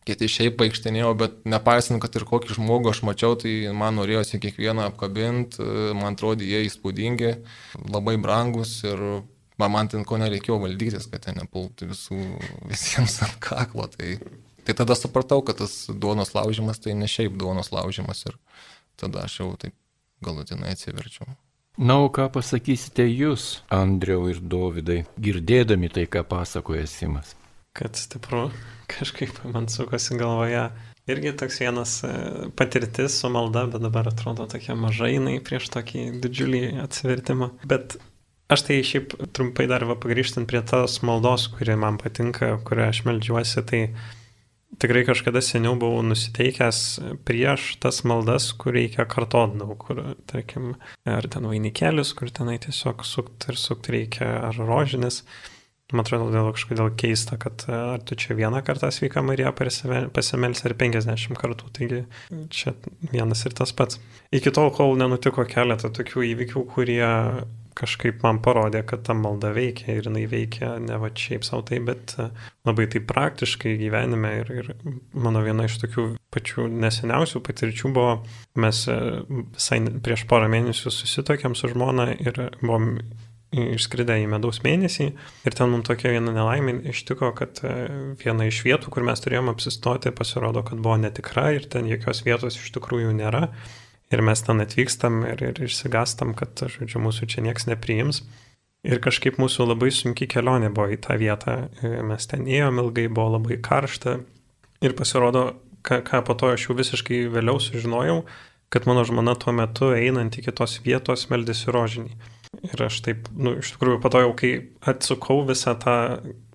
[0.08, 4.90] kiti šiaip vaikštinėjau, bet nepaisant, kad ir kokį žmogų aš mačiau, tai man norėjosi kiekvieną
[4.92, 5.64] apkabinti,
[5.98, 7.34] man atrodė jie įspūdingi,
[7.88, 9.04] labai brangus ir
[9.58, 12.20] man ten ko nereikėjo valdytis, kad ten nepultų visų,
[12.70, 13.88] visiems ant kaklo.
[13.96, 14.18] Tai,
[14.68, 18.36] tai tada supratau, kad tas duonos laužimas tai ne šiaip duonos laužimas ir
[19.00, 19.76] tada aš jau taip
[20.24, 21.30] galutinai atsiverčiau.
[21.78, 27.36] Na, o ką pasakysite jūs, Andriau ir Dovydai, girdėdami tai, ką pasakoja Simas?
[27.78, 28.48] Kad stipru
[28.94, 30.68] kažkaip man sukosi galvoje.
[31.08, 32.12] Irgi toks vienas e,
[32.60, 37.54] patirtis su malda, bet dabar atrodo tokia maža jinai prieš tokį didžiulį atsivertimą.
[37.64, 37.96] Bet
[38.52, 43.06] aš tai šiaip trumpai dar va pagrįžtant prie tos maldos, kuri man patinka, kurią aš
[43.08, 43.82] melžiuosi, tai
[44.82, 46.80] tikrai kažkada seniau buvau nusiteikęs
[47.28, 50.74] prieš tas maldas, kur reikia kartot daug, kur, tarkim,
[51.08, 55.24] ar ten vainikėlis, kur tenai tiesiog sukt ir sukt reikia, ar rožinis.
[55.96, 60.76] Man atrodo, dėl kažkodėl keista, kad ar tu čia vieną kartą sveika Marija pasimelsi ar
[60.76, 62.02] 50 kartų, taigi
[62.52, 62.74] čia
[63.14, 64.02] vienas ir tas pats.
[64.36, 67.08] Iki tol, kol nenutiko keletą tokių įvykių, kurie
[67.78, 71.80] kažkaip man parodė, kad ta malda veikia ir jinai veikia ne va šiaip savo tai,
[71.86, 72.30] bet e,
[72.68, 74.72] labai tai praktiškai gyvenime ir, ir
[75.14, 78.18] mano viena iš tokių pačių neseniausių patirčių buvo,
[78.60, 78.98] mes e,
[79.56, 82.96] visai prieš porą mėnesių susitokėm su žmona ir buvom
[83.56, 85.08] išskridę į medaus mėnesį
[85.48, 87.74] ir ten mums tokia viena nelaimė ištiko, kad e,
[88.20, 92.60] viena iš vietų, kur mes turėjome apsistoti, pasirodo, kad buvo netikra ir ten jokios vietos
[92.60, 93.48] iš tikrųjų nėra.
[94.14, 98.22] Ir mes ten atvykstam ir, ir išsigastam, kad, žodžiu, mūsų čia niekas nepriims.
[98.88, 101.56] Ir kažkaip mūsų labai sunki kelionė buvo į tą vietą.
[101.84, 104.20] E, mes ten ėjom ilgai, buvo labai karšta.
[104.86, 105.50] Ir pasirodo,
[105.84, 108.22] ką, ką po to aš jau visiškai vėliau sužinojau,
[108.72, 112.16] kad mano žmona tuo metu einant iki tos vietos meldėsi rožinį.
[112.70, 114.52] Ir aš taip, nu, iš tikrųjų, po to jau, kai
[114.88, 115.98] atsukau visą tą,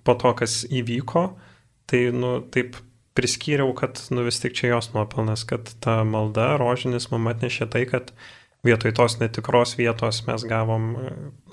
[0.06, 1.26] po to, kas įvyko,
[1.90, 2.78] tai, nu, taip
[3.18, 7.84] priskyriau, kad, nu, vis tik čia jos nuopelnas, kad ta malda rožinis mum atnešė tai,
[7.90, 8.14] kad
[8.66, 10.92] vietoj tos netikros vietos mes gavom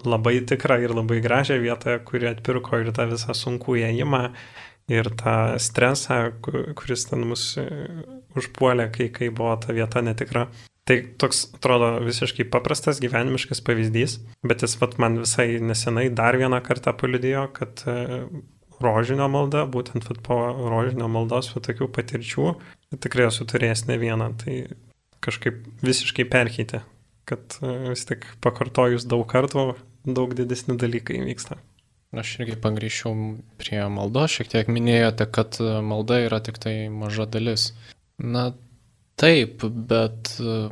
[0.06, 4.24] labai tikrą ir labai gražią vietą, kuri atpirko ir tą visą sunkų įėjimą,
[4.90, 7.54] ir tą stresą, kuris ten mus
[8.38, 10.48] užpuolė, kai, kai buvo ta vieta netikra.
[10.90, 16.64] Tai toks atrodo visiškai paprastas gyvenimiškas pavyzdys, bet jis vat, man visai nesenai dar vieną
[16.66, 18.18] kartą paliudijo, kad e,
[18.84, 20.38] rožinio malda, būtent po
[20.72, 22.54] rožinio maldos su tokių patirčių,
[23.00, 24.60] tikrai esu turėjęs ne vieną, tai
[25.24, 26.84] kažkaip visiškai perkeitė,
[27.30, 29.74] kad e, vis tik pakartojus daug kartų
[30.08, 31.60] daug didesni dalykai vyksta.
[32.18, 33.14] Aš irgi pagryšiau
[33.62, 37.68] prie maldos, šiek tiek minėjote, kad malda yra tik tai maža dalis.
[38.18, 38.48] Na,
[39.20, 40.70] Taip, bet e,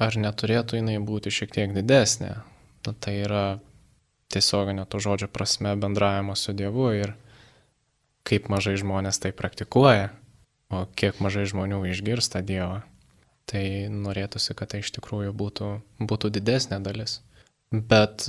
[0.00, 2.30] ar neturėtų jinai būti šiek tiek didesnė?
[2.86, 3.44] Na, tai yra
[4.32, 7.12] tiesioginio to žodžio prasme bendravimo su Dievu ir
[8.26, 10.10] kaip mažai žmonės tai praktikuoja.
[10.74, 12.80] o kiek mažai žmonių išgirsta Dievą.
[13.46, 13.62] Tai
[13.94, 15.68] norėtųsi, kad tai iš tikrųjų būtų,
[16.02, 17.20] būtų didesnė dalis.
[17.70, 18.26] Bet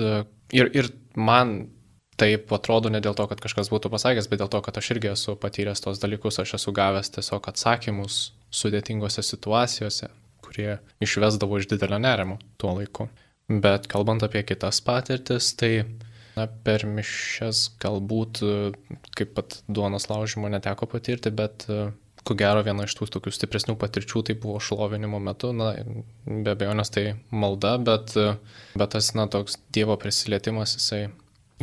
[0.53, 1.71] ir, ir man
[2.17, 5.11] taip atrodo ne dėl to, kad kažkas būtų pasakęs, bet dėl to, kad aš irgi
[5.13, 8.19] esu patyręs tos dalykus, aš esu gavęs tiesiog atsakymus
[8.53, 10.09] sudėtingose situacijose,
[10.45, 13.09] kurie išvesdavo iš didelio nerimo tuo laiku.
[13.47, 15.85] Bet kalbant apie kitas patirtis, tai
[16.37, 18.43] na, per mišes galbūt
[19.17, 21.67] kaip pat duonos laužimo neteko patirti, bet
[22.27, 25.71] ko gero viena iš tų tokių stipresnių patirčių tai buvo šlovinimo metu, na,
[26.25, 28.15] be abejo, nes tai malda, bet,
[28.77, 31.07] bet tas, na, toks Dievo prisilietimas, jisai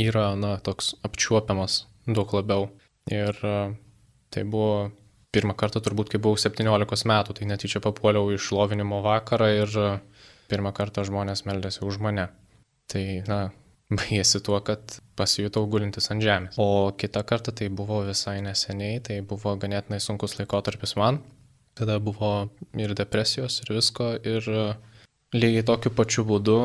[0.01, 2.69] yra, na, toks apčiuopiamas daug labiau.
[3.13, 3.57] Ir e,
[4.33, 4.91] tai buvo
[5.35, 9.91] pirmą kartą turbūt, kai buvau 17 metų, tai netyčia papuoliau iš lovinimo vakarą ir e,
[10.49, 12.31] pirmą kartą žmonės meldėsi už mane.
[12.93, 13.41] Tai, na,
[13.93, 16.59] baigėsi tuo, kad pasijutau gulintis ant žemės.
[16.61, 21.21] O kitą kartą tai buvo visai neseniai, tai buvo ganėtinai sunkus laikotarpis man.
[21.75, 24.67] Tada buvo ir depresijos, ir visko, ir e,
[25.35, 26.59] lygiai tokiu pačiu būdu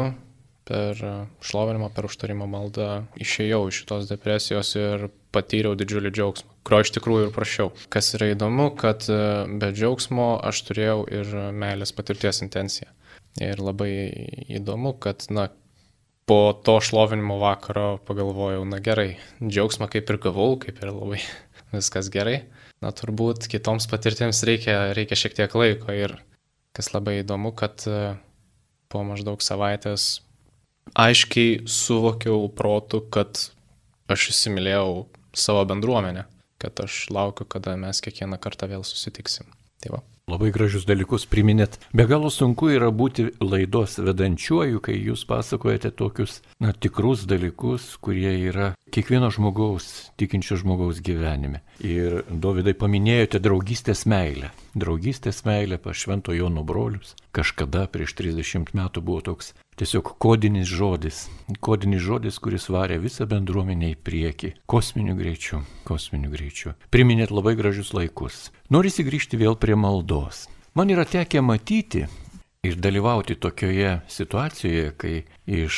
[0.69, 0.99] per
[1.41, 7.25] šlovinimą, per užtarimą maldą išėjau iš šitos depresijos ir patyriau didžiulį džiaugsmą, kurio iš tikrųjų
[7.25, 7.71] ir prašiau.
[7.93, 9.19] Kas yra įdomu, kad e,
[9.61, 12.93] be džiaugsmo aš turėjau ir meilės patirties intenciją.
[13.41, 13.89] Ir labai
[14.59, 15.47] įdomu, kad, na,
[16.29, 21.23] po to šlovinimo vakaro pagalvojau, na gerai, džiaugsmą kaip ir gavau, kaip ir labai
[21.73, 22.43] viskas gerai.
[22.85, 26.13] Na turbūt kitoms patirtims reikia, reikia šiek tiek laiko ir
[26.77, 28.13] kas labai įdomu, kad e,
[28.93, 30.21] po maždaug savaitės
[30.93, 33.49] aiškiai suvokiau protų, kad
[34.09, 36.27] aš įsimylėjau savo bendruomenę,
[36.61, 39.49] kad aš laukiu, kada mes kiekvieną kartą vėl susitiksim.
[39.81, 40.05] Tai va.
[40.29, 41.79] Labai gražius dalykus priminėt.
[41.95, 48.35] Be galo sunku yra būti laidos vedančiuoju, kai jūs pasakojate tokius, na, tikrus dalykus, kurie
[48.51, 51.63] yra kiekvieno žmogaus, tikinčio žmogaus gyvenime.
[51.81, 54.51] Ir Dovydai paminėjote draugystės meilę.
[54.77, 57.15] Draugystės meilė pas Švento Jono brolius.
[57.33, 61.25] Kažkada prieš 30 metų buvo toks tiesiog kodinis žodis.
[61.63, 64.53] Kodinis žodis, kuris varė visą bendruomenę į priekį.
[64.69, 65.63] Kosminiu greičiu.
[65.87, 66.75] Kosminiu greičiu.
[66.91, 68.49] Priminėt labai gražius laikus.
[68.69, 70.47] Norisi grįžti vėl prie maldos.
[70.75, 72.05] Man yra tekę matyti
[72.63, 75.15] ir dalyvauti tokioje situacijoje, kai
[75.47, 75.75] iš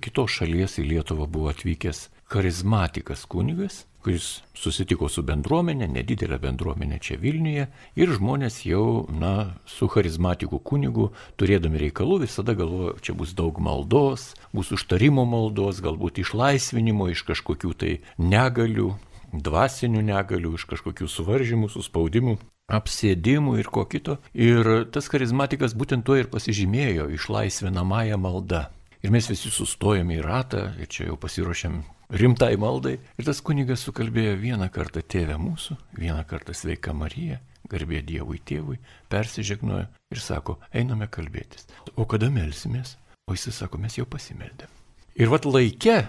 [0.00, 7.16] kitos šalies į Lietuvą buvo atvykęs charizmatikas kunigas kuris susitiko su bendruomenė, nedidelė bendruomenė čia
[7.20, 13.58] Vilniuje ir žmonės jau, na, su charizmatiku kunigu, turėdami reikalų, visada galvoja, čia bus daug
[13.64, 18.92] maldos, bus užtarimo maldos, galbūt išlaisvinimo iš kažkokių tai negalių,
[19.34, 22.38] dvasinių negalių, iš kažkokių suvaržymų, suspaudimų
[22.72, 24.18] apsėdimų ir ko kito.
[24.32, 28.66] Ir tas charizmatikas būtent tuo ir pasižymėjo- išlaisvinamąją maldą.
[29.04, 32.98] Ir mes visi sustojame į ratą ir čia jau pasiruošėm rimtai maldai.
[33.18, 37.40] Ir tas kunigas sukalbėjo vieną kartą tėvę mūsų, vieną kartą sveika Marija,
[37.70, 38.78] garbė Dievui tėvui,
[39.12, 41.68] persižegnojo ir sako, einame kalbėtis.
[41.96, 42.96] O kada melsimės?
[43.28, 44.68] O jis sako, mes jau pasimeldėm.
[45.16, 46.00] Ir vat laike,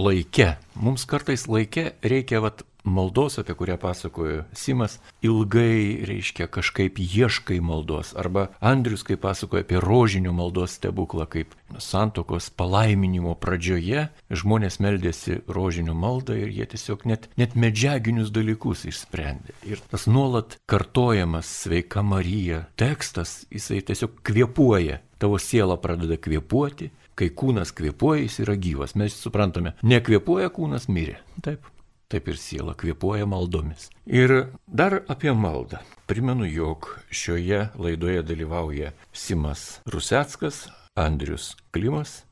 [0.00, 7.60] laike, mums kartais laike reikia vat maldos, apie kurią pasakojo Simas, ilgai, reiškia, kažkaip ieškai
[7.60, 8.14] maldos.
[8.16, 15.96] Arba Andrius, kai pasakoja apie rožinio maldos stebuklą, kaip santokos palaiminimo pradžioje žmonės meldėsi rožinio
[15.98, 19.56] maldą ir jie tiesiog net, net medžiaginius dalykus išsprendė.
[19.66, 25.02] Ir tas nuolat kartojamas sveika Marija tekstas, jisai tiesiog kvepuoja.
[25.16, 28.92] Tavo siela pradeda kvepuoti, kai kūnas kvepuoja, jis yra gyvas.
[29.00, 31.16] Mes suprantame, nekvepuoja kūnas mirė.
[31.44, 31.64] Taip
[32.08, 33.88] taip ir siela kvepuoja maldomis.
[34.06, 35.80] Ir dar apie maldą.
[36.06, 42.22] Primenu, jog šioje laidoje dalyvauja Simas Ruseckas, Andrius Klimas,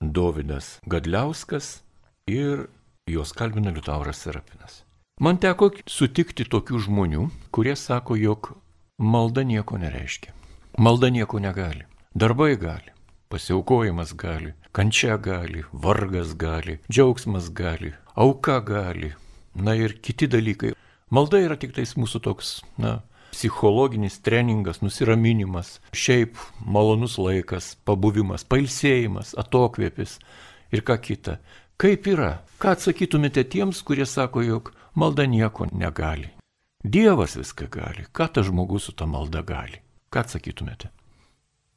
[0.00, 1.82] Davidas Gadliauskas
[2.26, 2.68] ir
[3.06, 4.84] juos kalbina Liutauras Serapinas.
[5.20, 8.54] Man teko sutikti tokių žmonių, kurie sako, jog
[8.96, 10.32] malda nieko nereiškia.
[10.78, 11.84] Malda nieko negali.
[12.14, 12.94] Darbai gali.
[13.28, 19.12] Pasiaukojimas gali, kančia gali, vargas gali, džiaugsmas gali, auka gali,
[19.54, 20.74] na ir kiti dalykai.
[21.10, 23.00] Malda yra tik tais mūsų toks, na,
[23.34, 30.18] psichologinis treningas, nusiraminimas, šiaip malonus laikas, pabuvimas, pailsėjimas, atokvėpis
[30.74, 31.38] ir ką kita.
[31.80, 32.42] Kaip yra?
[32.60, 36.30] Ką atsakytumėte tiems, kurie sako, jog malda nieko negali?
[36.84, 38.06] Dievas viską gali.
[38.12, 39.80] Ką tas žmogus su ta malda gali?
[40.12, 40.90] Ką atsakytumėte?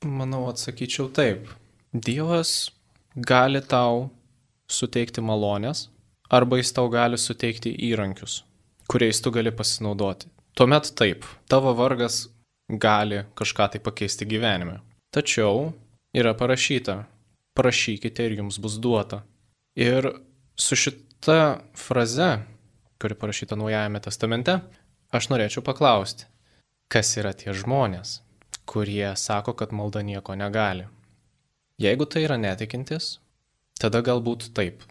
[0.03, 1.47] Manau, atsakyčiau taip.
[1.93, 2.73] Dievas
[3.15, 4.09] gali tau
[4.69, 5.87] suteikti malonės,
[6.29, 8.43] arba jis tau gali suteikti įrankius,
[8.89, 10.29] kuriais tu gali pasinaudoti.
[10.57, 12.27] Tuomet taip, tavo vargas
[12.69, 14.79] gali kažką tai pakeisti gyvenime.
[15.13, 15.71] Tačiau
[16.13, 17.03] yra parašyta,
[17.57, 19.23] prašykite ir jums bus duota.
[19.75, 20.09] Ir
[20.55, 22.31] su šita fraze,
[23.01, 24.59] kuri parašyta Naujajame testamente,
[25.13, 26.25] Aš norėčiau paklausti,
[26.89, 28.15] kas yra tie žmonės,
[28.65, 30.87] kurie sako, kad malda nieko negali.
[31.83, 33.17] Jeigu tai yra netikintis,
[33.81, 34.85] tada galbūt taip.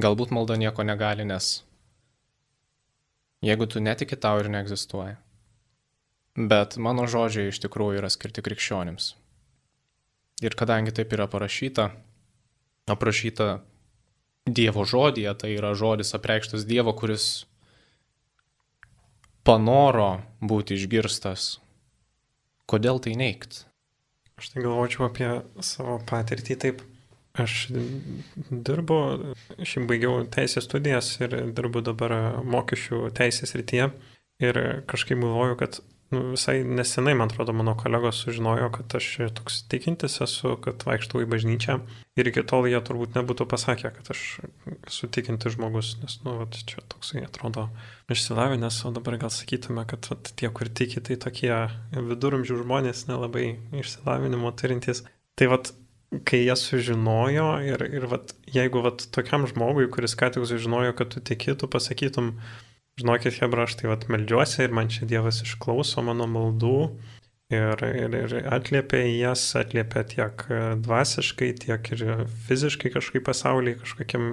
[0.00, 1.58] Galbūt malda nieko negali, nes
[3.44, 5.18] jeigu tu netiki, tau ir neegzistuoja.
[6.38, 9.12] Bet mano žodžiai iš tikrųjų yra skirti krikščionims.
[10.40, 11.90] Ir kadangi taip yra parašyta,
[12.88, 13.58] aprašyta
[14.48, 17.44] Dievo žodėje, tai yra žodis apreikštas Dievo, kuris
[19.44, 21.58] panoro būti išgirstas.
[22.64, 23.66] Kodėl tai neigt?
[24.40, 25.28] Aš tai galvočiau apie
[25.60, 26.80] savo patirtį taip.
[27.40, 27.68] Aš
[28.50, 28.96] dirbu,
[29.60, 33.90] šiaip baigiau teisės studijas ir dirbu dabar mokesčių teisės rytyje.
[34.40, 35.78] Ir kažkaip galvoju, kad
[36.10, 41.22] nu, visai nesenai, man atrodo, mano kolegos sužinojo, kad aš toks tikintis esu, kad vaikštau
[41.22, 41.78] į bažnyčią.
[42.18, 44.24] Ir iki tol jie turbūt nebūtų pasakę, kad aš
[44.90, 47.68] esu tikintis žmogus, nes, nu, vat, čia toksai atrodo
[48.10, 51.52] išsilavinęs, o dabar gal sakytume, kad vat, tie, kur tiki, tai tokie
[51.94, 55.04] viduramžių žmonės nelabai išsilavinimo turintys.
[55.38, 55.70] Tai vat,
[56.26, 61.14] kai jie sužinojo ir, ir vat, jeigu vat, tokiam žmogui, kuris ką tik sužinojo, kad
[61.14, 62.34] tu tiki, tu pasakytum,
[63.00, 66.76] žinokit, Hebra, aš tai vat melžiuosi ir man čia Dievas išklauso mano maldų
[67.50, 70.44] ir, ir, ir atliepia į jas, atliepia tiek
[70.84, 72.04] dvasiškai, tiek ir
[72.46, 74.30] fiziškai kažkaip pasaulyje, kažkokiam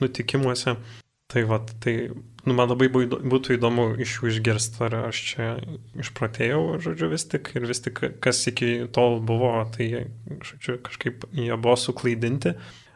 [0.00, 0.78] nutikimuose.
[1.28, 5.48] Tai vat, tai nu, man labai būtų įdomu iš jų išgirsti, ar aš čia
[6.00, 10.06] išpratėjau, žodžiu, vis tik, ir vis tik, kas iki tol buvo, tai,
[10.40, 12.54] žodžiu, kažkaip jie buvo suklaidinti,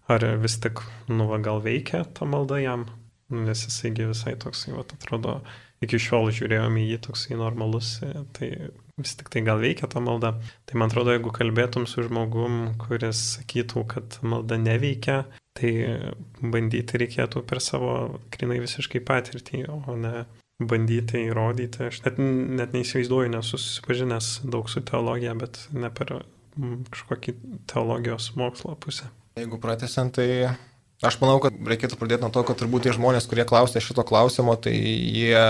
[0.08, 0.80] ar vis tik,
[1.12, 2.86] nu, va, gal veikia ta malda jam,
[3.34, 5.40] nes jisai visai toksai, va, atrodo,
[5.82, 7.96] iki šiol žiūrėjome į jį toksai normalus,
[8.36, 8.50] tai
[9.00, 10.34] vis tik tai gal veikia ta malda.
[10.68, 15.22] Tai man atrodo, jeigu kalbėtum su žmogum, kuris sakytų, kad malda neveikia,
[15.58, 15.72] tai
[16.40, 20.26] bandyti reikėtų per savo grinai visiškai patirtį, o ne
[20.62, 21.88] bandyti įrodyti.
[21.88, 26.20] Aš net, net neįsivaizduoju, nesu susipažinęs daug su teologija, bet ne per
[26.92, 27.34] kažkokį
[27.70, 29.08] teologijos mokslo pusę.
[29.40, 30.52] Jeigu pratesiant, tai
[31.02, 34.52] Aš manau, kad reikėtų pradėti nuo to, kad turbūt tie žmonės, kurie klausia šito klausimo,
[34.54, 35.40] tai jie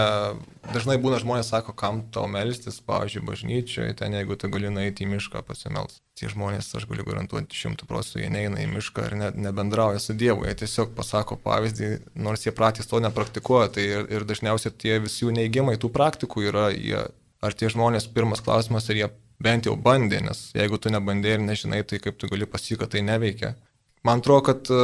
[0.73, 5.11] dažnai būna žmonės sako, kam tau melstis, pavyzdžiui, bažnyčioje, ten jeigu tu gali nueiti į
[5.11, 6.01] mišką pasimels.
[6.17, 10.17] Tie žmonės, aš galiu garantuoti, šimtų procentų jie neina į mišką ir ne, nebendrauja su
[10.17, 14.99] Dievu, jie tiesiog pasako pavyzdį, nors jie patys to nepraktikuoja, tai ir, ir dažniausiai tie
[15.05, 17.05] visi jų neįgimai tų praktikų yra, jie,
[17.45, 21.45] ar tie žmonės, pirmas klausimas, ar jie bent jau bandė, nes jeigu tu nebandė ir
[21.45, 23.59] nežinai, tai kaip tu gali pasakyti, kad tai neveikia.
[24.07, 24.79] Man atrodo, kad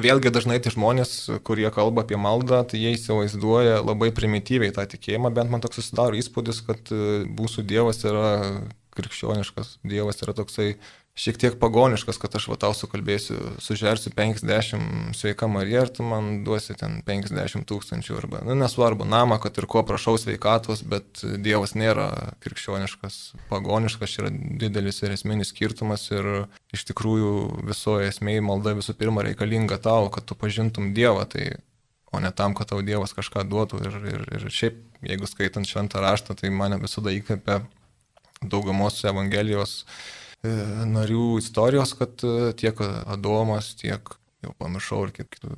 [0.00, 1.10] Vėlgi dažnai tie žmonės,
[1.44, 6.16] kurie kalba apie maldą, tai jie įsivaizduoja labai primityviai tą tikėjimą, bent man toks susidaro
[6.16, 8.30] įspūdis, kad e, mūsų Dievas yra
[8.96, 10.70] krikščioniškas, Dievas yra toksai
[11.14, 16.40] šiek tiek pagoniškas, kad aš va tau sukalbėsiu, sužersiu 50 sveika Marija ir tu man
[16.46, 21.76] duosi ten 50 tūkstančių arba, nu, nesvarbu, namą, kad ir ko prašau sveikatos, bet Dievas
[21.76, 22.08] nėra
[22.44, 23.18] krikščioniškas,
[23.50, 26.30] pagoniškas, yra didelis ir esminis skirtumas ir
[26.72, 27.34] iš tikrųjų
[27.68, 31.50] visoje esmėje malda visų pirma reikalinga tau, kad tu pažintum Dievą, tai
[32.12, 33.84] o ne tam, kad tau Dievas kažką duotų.
[33.84, 37.62] Ir, ir, ir šiaip, jeigu skaitant šventą raštą, tai mane visada įkvepia
[38.42, 39.84] daugumos Evangelijos
[40.42, 45.50] narių istorijos, kad e, tiek Adomas, tiek jau pamiršau ir kitų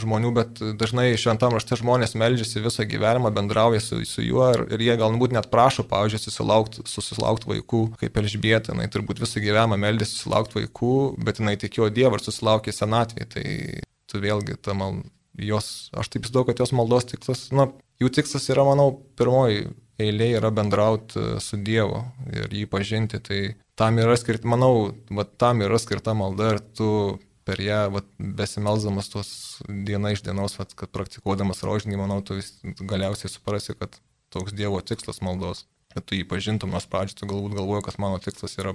[0.00, 4.84] žmonių, bet dažnai šventam rašte žmonės melžiasi visą gyvenimą, bendrauja su, su juo ir, ir
[4.86, 10.16] jie galbūt net prašo, pavyzdžiui, susilaukti, susilaukti vaikų, kaip Elžbieta, jinai turbūt visą gyvenimą meldėsi
[10.16, 10.94] susilaukti vaikų,
[11.28, 13.46] bet jinai tikėjo Dievą ir susilaukė senatvėje, tai
[14.08, 15.02] tu vėlgi ta mal,
[15.36, 17.68] jos, aš taip įsivaizduoju, kad jos maldos tikslas, na,
[18.00, 19.68] jų tikslas yra, manau, pirmoji
[20.00, 22.00] eilė yra bendrauti su Dievu
[22.32, 23.40] ir jį pažinti, tai
[23.76, 26.90] tam yra skirta, manau, va, tam yra skirta malda ir tu
[27.46, 29.30] per ją, va, besimelzamas tos
[29.68, 32.40] diena iš dienos, va, kad praktikuodamas rožinį, manau, tu
[32.80, 34.00] galiausiai suprasi, kad
[34.34, 38.18] toks Dievo tikslas maldos, kad tu jį pažintum, nors pradžioje tu galbūt galvoji, kad mano
[38.22, 38.74] tikslas yra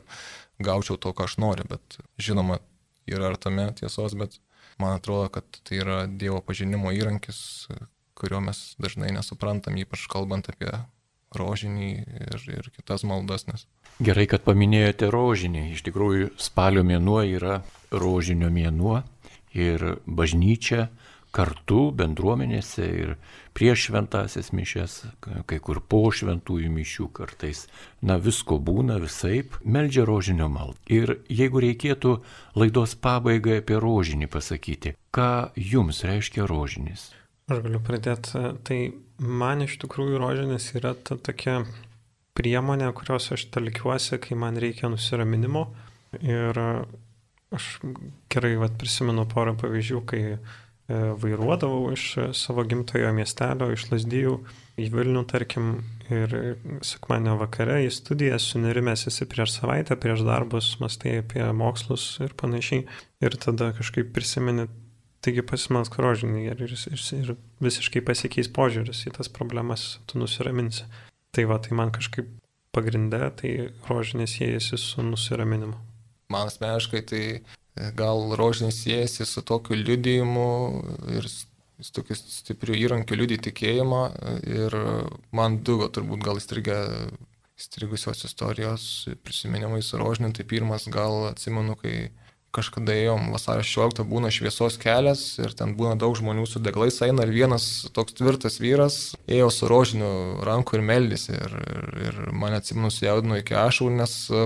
[0.63, 2.61] gaučiau to, ką aš noriu, bet žinoma,
[3.09, 4.39] yra ar tame tiesos, bet
[4.81, 7.67] man atrodo, kad tai yra Dievo pažinimo įrankis,
[8.17, 10.71] kurio mes dažnai nesuprantam, ypač kalbant apie
[11.37, 13.47] rožinį ir, ir kitas maldas.
[13.47, 13.67] Nes...
[14.03, 15.69] Gerai, kad paminėjote rožinį.
[15.75, 19.01] Iš tikrųjų, spalio mėnuo yra rožinio mėnuo
[19.55, 20.89] ir bažnyčia
[21.31, 23.13] kartu bendruomenėse ir
[23.55, 24.97] prieš šventasias mišes,
[25.47, 27.65] kai kur po šventųjų mišių kartais,
[28.03, 30.77] na visko būna visaip, meldžia rožinio maldą.
[30.91, 32.17] Ir jeigu reikėtų
[32.59, 37.11] laidos pabaigai apie rožinį pasakyti, ką jums reiškia rožinis?
[37.51, 38.79] Aš galiu pradėti, tai
[39.21, 41.59] Man iš tikrųjų rožinis yra ta tokia
[42.37, 45.67] priemonė, kurios aš talkiuosi, kai man reikia nusiraminimo.
[46.25, 46.57] Ir
[47.53, 47.67] aš
[48.33, 50.23] gerai vat, prisimenu porą pavyzdžių, kai
[51.21, 54.33] vairuodavau iš savo gimtojo miestelio, iš Lasdyjų
[54.81, 55.69] į Vilnių, tarkim,
[56.09, 56.33] ir
[56.83, 62.87] sekmanio vakare į studiją sunerimęs esi prieš savaitę, prieš darbus, mastai apie mokslus ir panašiai.
[63.21, 64.65] Ir tada kažkaip prisimeni,
[65.25, 67.31] taigi pasimelsk rožinį ir, ir, ir, ir
[67.63, 70.87] visiškai pasikeis požiūris į tas problemas, tu nusiraminsi.
[71.31, 72.27] Tai va, tai man kažkaip
[72.75, 73.51] pagrindė, tai
[73.87, 75.77] rožinės siejasi su nusiraminimu.
[76.31, 77.23] Man asmeniškai tai
[77.95, 80.47] gal rožinis siejasi su tokiu liudijimu
[81.15, 84.01] ir su tokiu stipriu įrankiu liudyti tikėjimą
[84.47, 84.75] ir
[85.35, 86.77] man du, turbūt gal įstrigę
[87.61, 88.83] įstrigusios istorijos
[89.25, 92.09] prisiminimai su rožiniu, tai pirmas gal atsimenu, kai
[92.55, 97.23] kažkada ėjom vasario 16 būna šviesos kelias ir ten būna daug žmonių su deglais eina
[97.25, 98.97] ir vienas toks tvirtas vyras
[99.31, 100.11] ėjo su rožiniu
[100.47, 101.55] ranku ir meldėsi ir,
[102.07, 104.45] ir, mane atsimenu sujaudino iki ašų, nes e,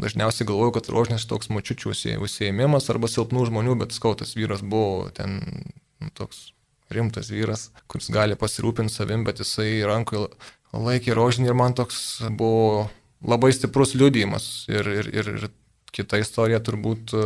[0.00, 5.40] dažniausiai galvoju, kad rožinis toks mačiučių užsiėmimas arba silpnų žmonių, bet skautas vyras buvo ten
[5.40, 6.50] nu, toks
[6.92, 10.28] rimtas vyras, kuris gali pasirūpinti savim, bet jisai rankoje
[10.76, 12.90] laikė rožinį ir man toks buvo
[13.24, 15.50] labai stiprus liudijimas ir, ir, ir, ir
[15.94, 17.24] kita istorija turbūt, e,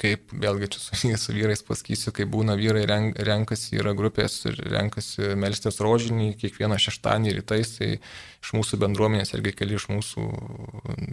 [0.00, 4.60] kaip vėlgi čia su, su vyrais pasakysiu, kai būna vyrai renk, renkasi, yra grupės ir
[4.72, 10.28] renkasi melstis rožinį kiekvieną šeštąjį rytais, tai iš mūsų bendruomenės irgi keli iš mūsų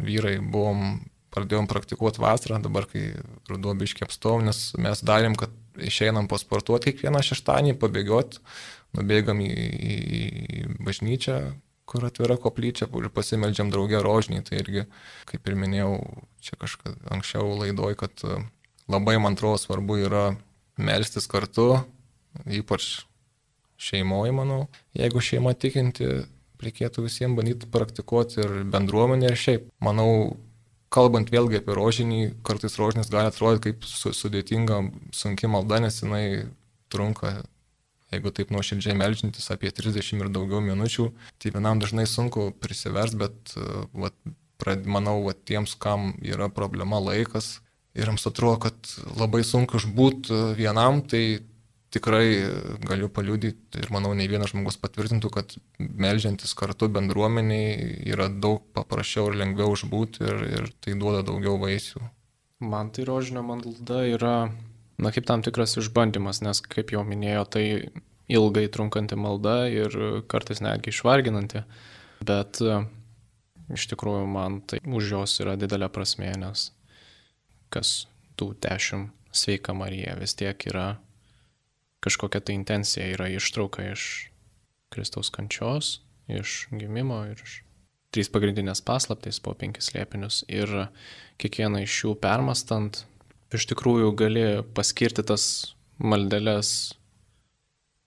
[0.04, 1.02] vyrai buvom,
[1.34, 3.12] pradėjom praktikuoti vasarą, dabar kai
[3.50, 8.42] ruduo biškiai apstom, nes mes darėm, kad išeinam pasportuoti kiekvieną šeštąjį, pabėgioti,
[8.94, 11.40] nubėgam į, į bažnyčią,
[11.90, 14.86] kur atvira koplyčia, kur pasimeldžiam draugę rožinį, tai irgi,
[15.30, 15.96] kaip ir minėjau,
[16.44, 18.40] čia kažkada anksčiau laidoj, kad e,
[18.92, 20.24] labai man atrodo svarbu yra
[20.80, 21.84] melstis kartu,
[22.48, 23.04] ypač
[23.84, 24.62] šeimoje, manau.
[24.96, 26.24] Jeigu šeima tikinti,
[26.64, 29.70] reikėtų visiems bandyti praktikuoti ir bendruomenė ir šiaip.
[29.84, 30.38] Manau,
[30.94, 34.80] kalbant vėlgi apie rožinį, kartais rožinis gali atrodyti kaip sudėtinga,
[35.16, 36.26] sunki malda, nes jinai
[36.94, 37.42] trunka
[38.14, 41.10] jeigu taip nuoširdžiai melžintis apie 30 ir daugiau minučių,
[41.42, 43.56] tai vienam dažnai sunku prisivers, bet
[43.94, 44.16] vat,
[44.62, 47.58] prad, manau, vat, tiems, kam yra problema laikas
[47.94, 51.44] ir jiems atrodo, kad labai sunku išbūti vienam, tai
[51.94, 52.26] tikrai
[52.82, 59.30] galiu paliudyti ir manau, ne vienas žmogus patvirtintų, kad melžiantis kartu bendruomeniai yra daug paprasčiau
[59.30, 62.02] ir lengviau išbūti ir, ir tai duoda daugiau vaisių.
[62.64, 64.36] Man tai rožinio malda yra
[65.04, 67.66] na, kaip tam tikras išbandymas, nes, kaip jau minėjo, tai
[68.32, 69.96] ilgai trunkanti malda ir
[70.32, 71.64] kartais netgi išvarginanti,
[72.24, 72.80] bet e,
[73.76, 76.70] iš tikrųjų man tai už jos yra didelė prasmė, nes
[77.74, 78.06] kas
[78.40, 80.96] tų dešimt sveika Marija vis tiek yra
[82.04, 84.30] kažkokia tai intencija, yra ištrauka iš
[84.94, 87.62] Kristaus kančios, iš gimimo ir iš
[88.14, 90.70] trys pagrindinės paslaptys po penkis liepinius ir
[91.42, 93.04] kiekvieną iš jų permastant
[93.54, 94.46] iš tikrųjų gali
[94.76, 95.46] paskirti tas
[96.02, 96.94] maldelės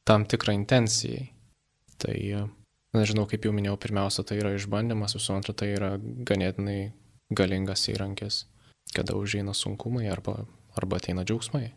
[0.07, 1.31] tam tikrą intencijai.
[1.97, 2.17] Tai,
[2.97, 6.93] nežinau, kaip jau minėjau, pirmiausia, tai yra išbandymas, visų antra, tai yra ganėtinai
[7.35, 8.45] galingas įrankis,
[8.95, 10.45] kada užeina sunkumai arba,
[10.77, 11.71] arba ateina džiaugsmai.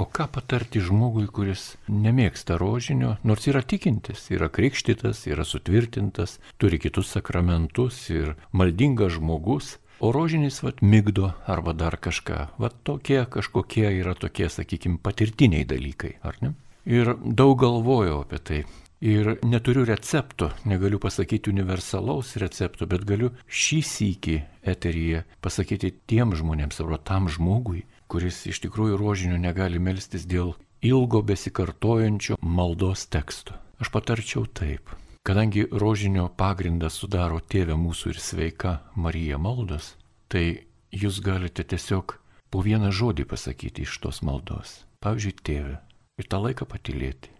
[0.00, 6.80] O ką patarti žmogui, kuris nemėgsta rožinio, nors yra tikintis, yra krikštytas, yra sutvirtintas, turi
[6.80, 12.48] kitus sakramentus ir maldingas žmogus, O rožinis, vat, mygdo arba dar kažką.
[12.58, 16.54] Vat tokie kažkokie yra tokie, sakykime, patirtiniai dalykai, ar ne?
[16.88, 18.62] Ir daug galvojau apie tai.
[19.02, 24.36] Ir neturiu recepto, negaliu pasakyti universalaus recepto, bet galiu šį sykį
[24.74, 30.54] eteryje pasakyti tiem žmonėms arba tam žmogui, kuris iš tikrųjų rožinio negali melstis dėl
[30.86, 33.58] ilgo besikartojančio maldos teksto.
[33.82, 34.94] Aš patarčiau taip.
[35.22, 39.92] Kadangi rožinio pagrindą sudaro tėvė mūsų ir sveika Marija maldos,
[40.26, 42.16] tai jūs galite tiesiog
[42.50, 44.80] po vieną žodį pasakyti iš tos maldos.
[44.98, 45.76] Pavyzdžiui, tėvė.
[46.18, 47.30] Ir tą laiką patilėti.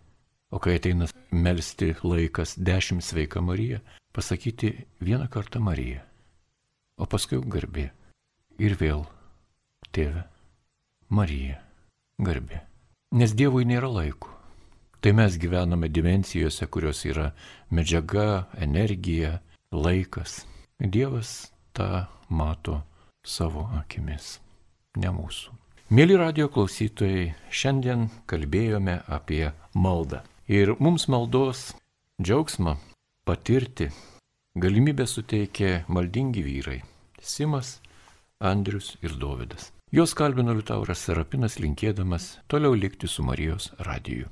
[0.55, 3.81] O kai ateina melstį laikas dešimt sveika Marija,
[4.15, 6.05] pasakyti vieną kartą Marija.
[7.03, 7.89] O paskui garbė.
[8.63, 9.09] Ir vėl
[9.91, 10.23] tėvė.
[11.11, 11.59] Marija.
[12.23, 12.63] Garbė.
[13.11, 14.31] Nes Dievui nėra laiko.
[15.03, 17.33] Tai mes gyvename dimensijose, kurios yra
[17.75, 19.41] medžiaga, energija,
[19.75, 20.45] laikas.
[20.79, 22.77] Dievas tą mato
[23.27, 24.37] savo akimis,
[25.03, 25.57] ne mūsų.
[25.91, 30.21] Mėly radio klausytojai, šiandien kalbėjome apie maldą.
[30.47, 31.73] Ir mums maldos
[32.23, 32.77] džiaugsmą
[33.27, 33.89] patirti
[34.55, 36.79] galimybę suteikė maldingi vyrai-
[37.33, 37.81] Simas,
[38.39, 39.73] Andrius ir Dovydas.
[39.91, 44.31] Jos kalbino Liutauras Serapinas linkėdamas toliau likti su Marijos radiju.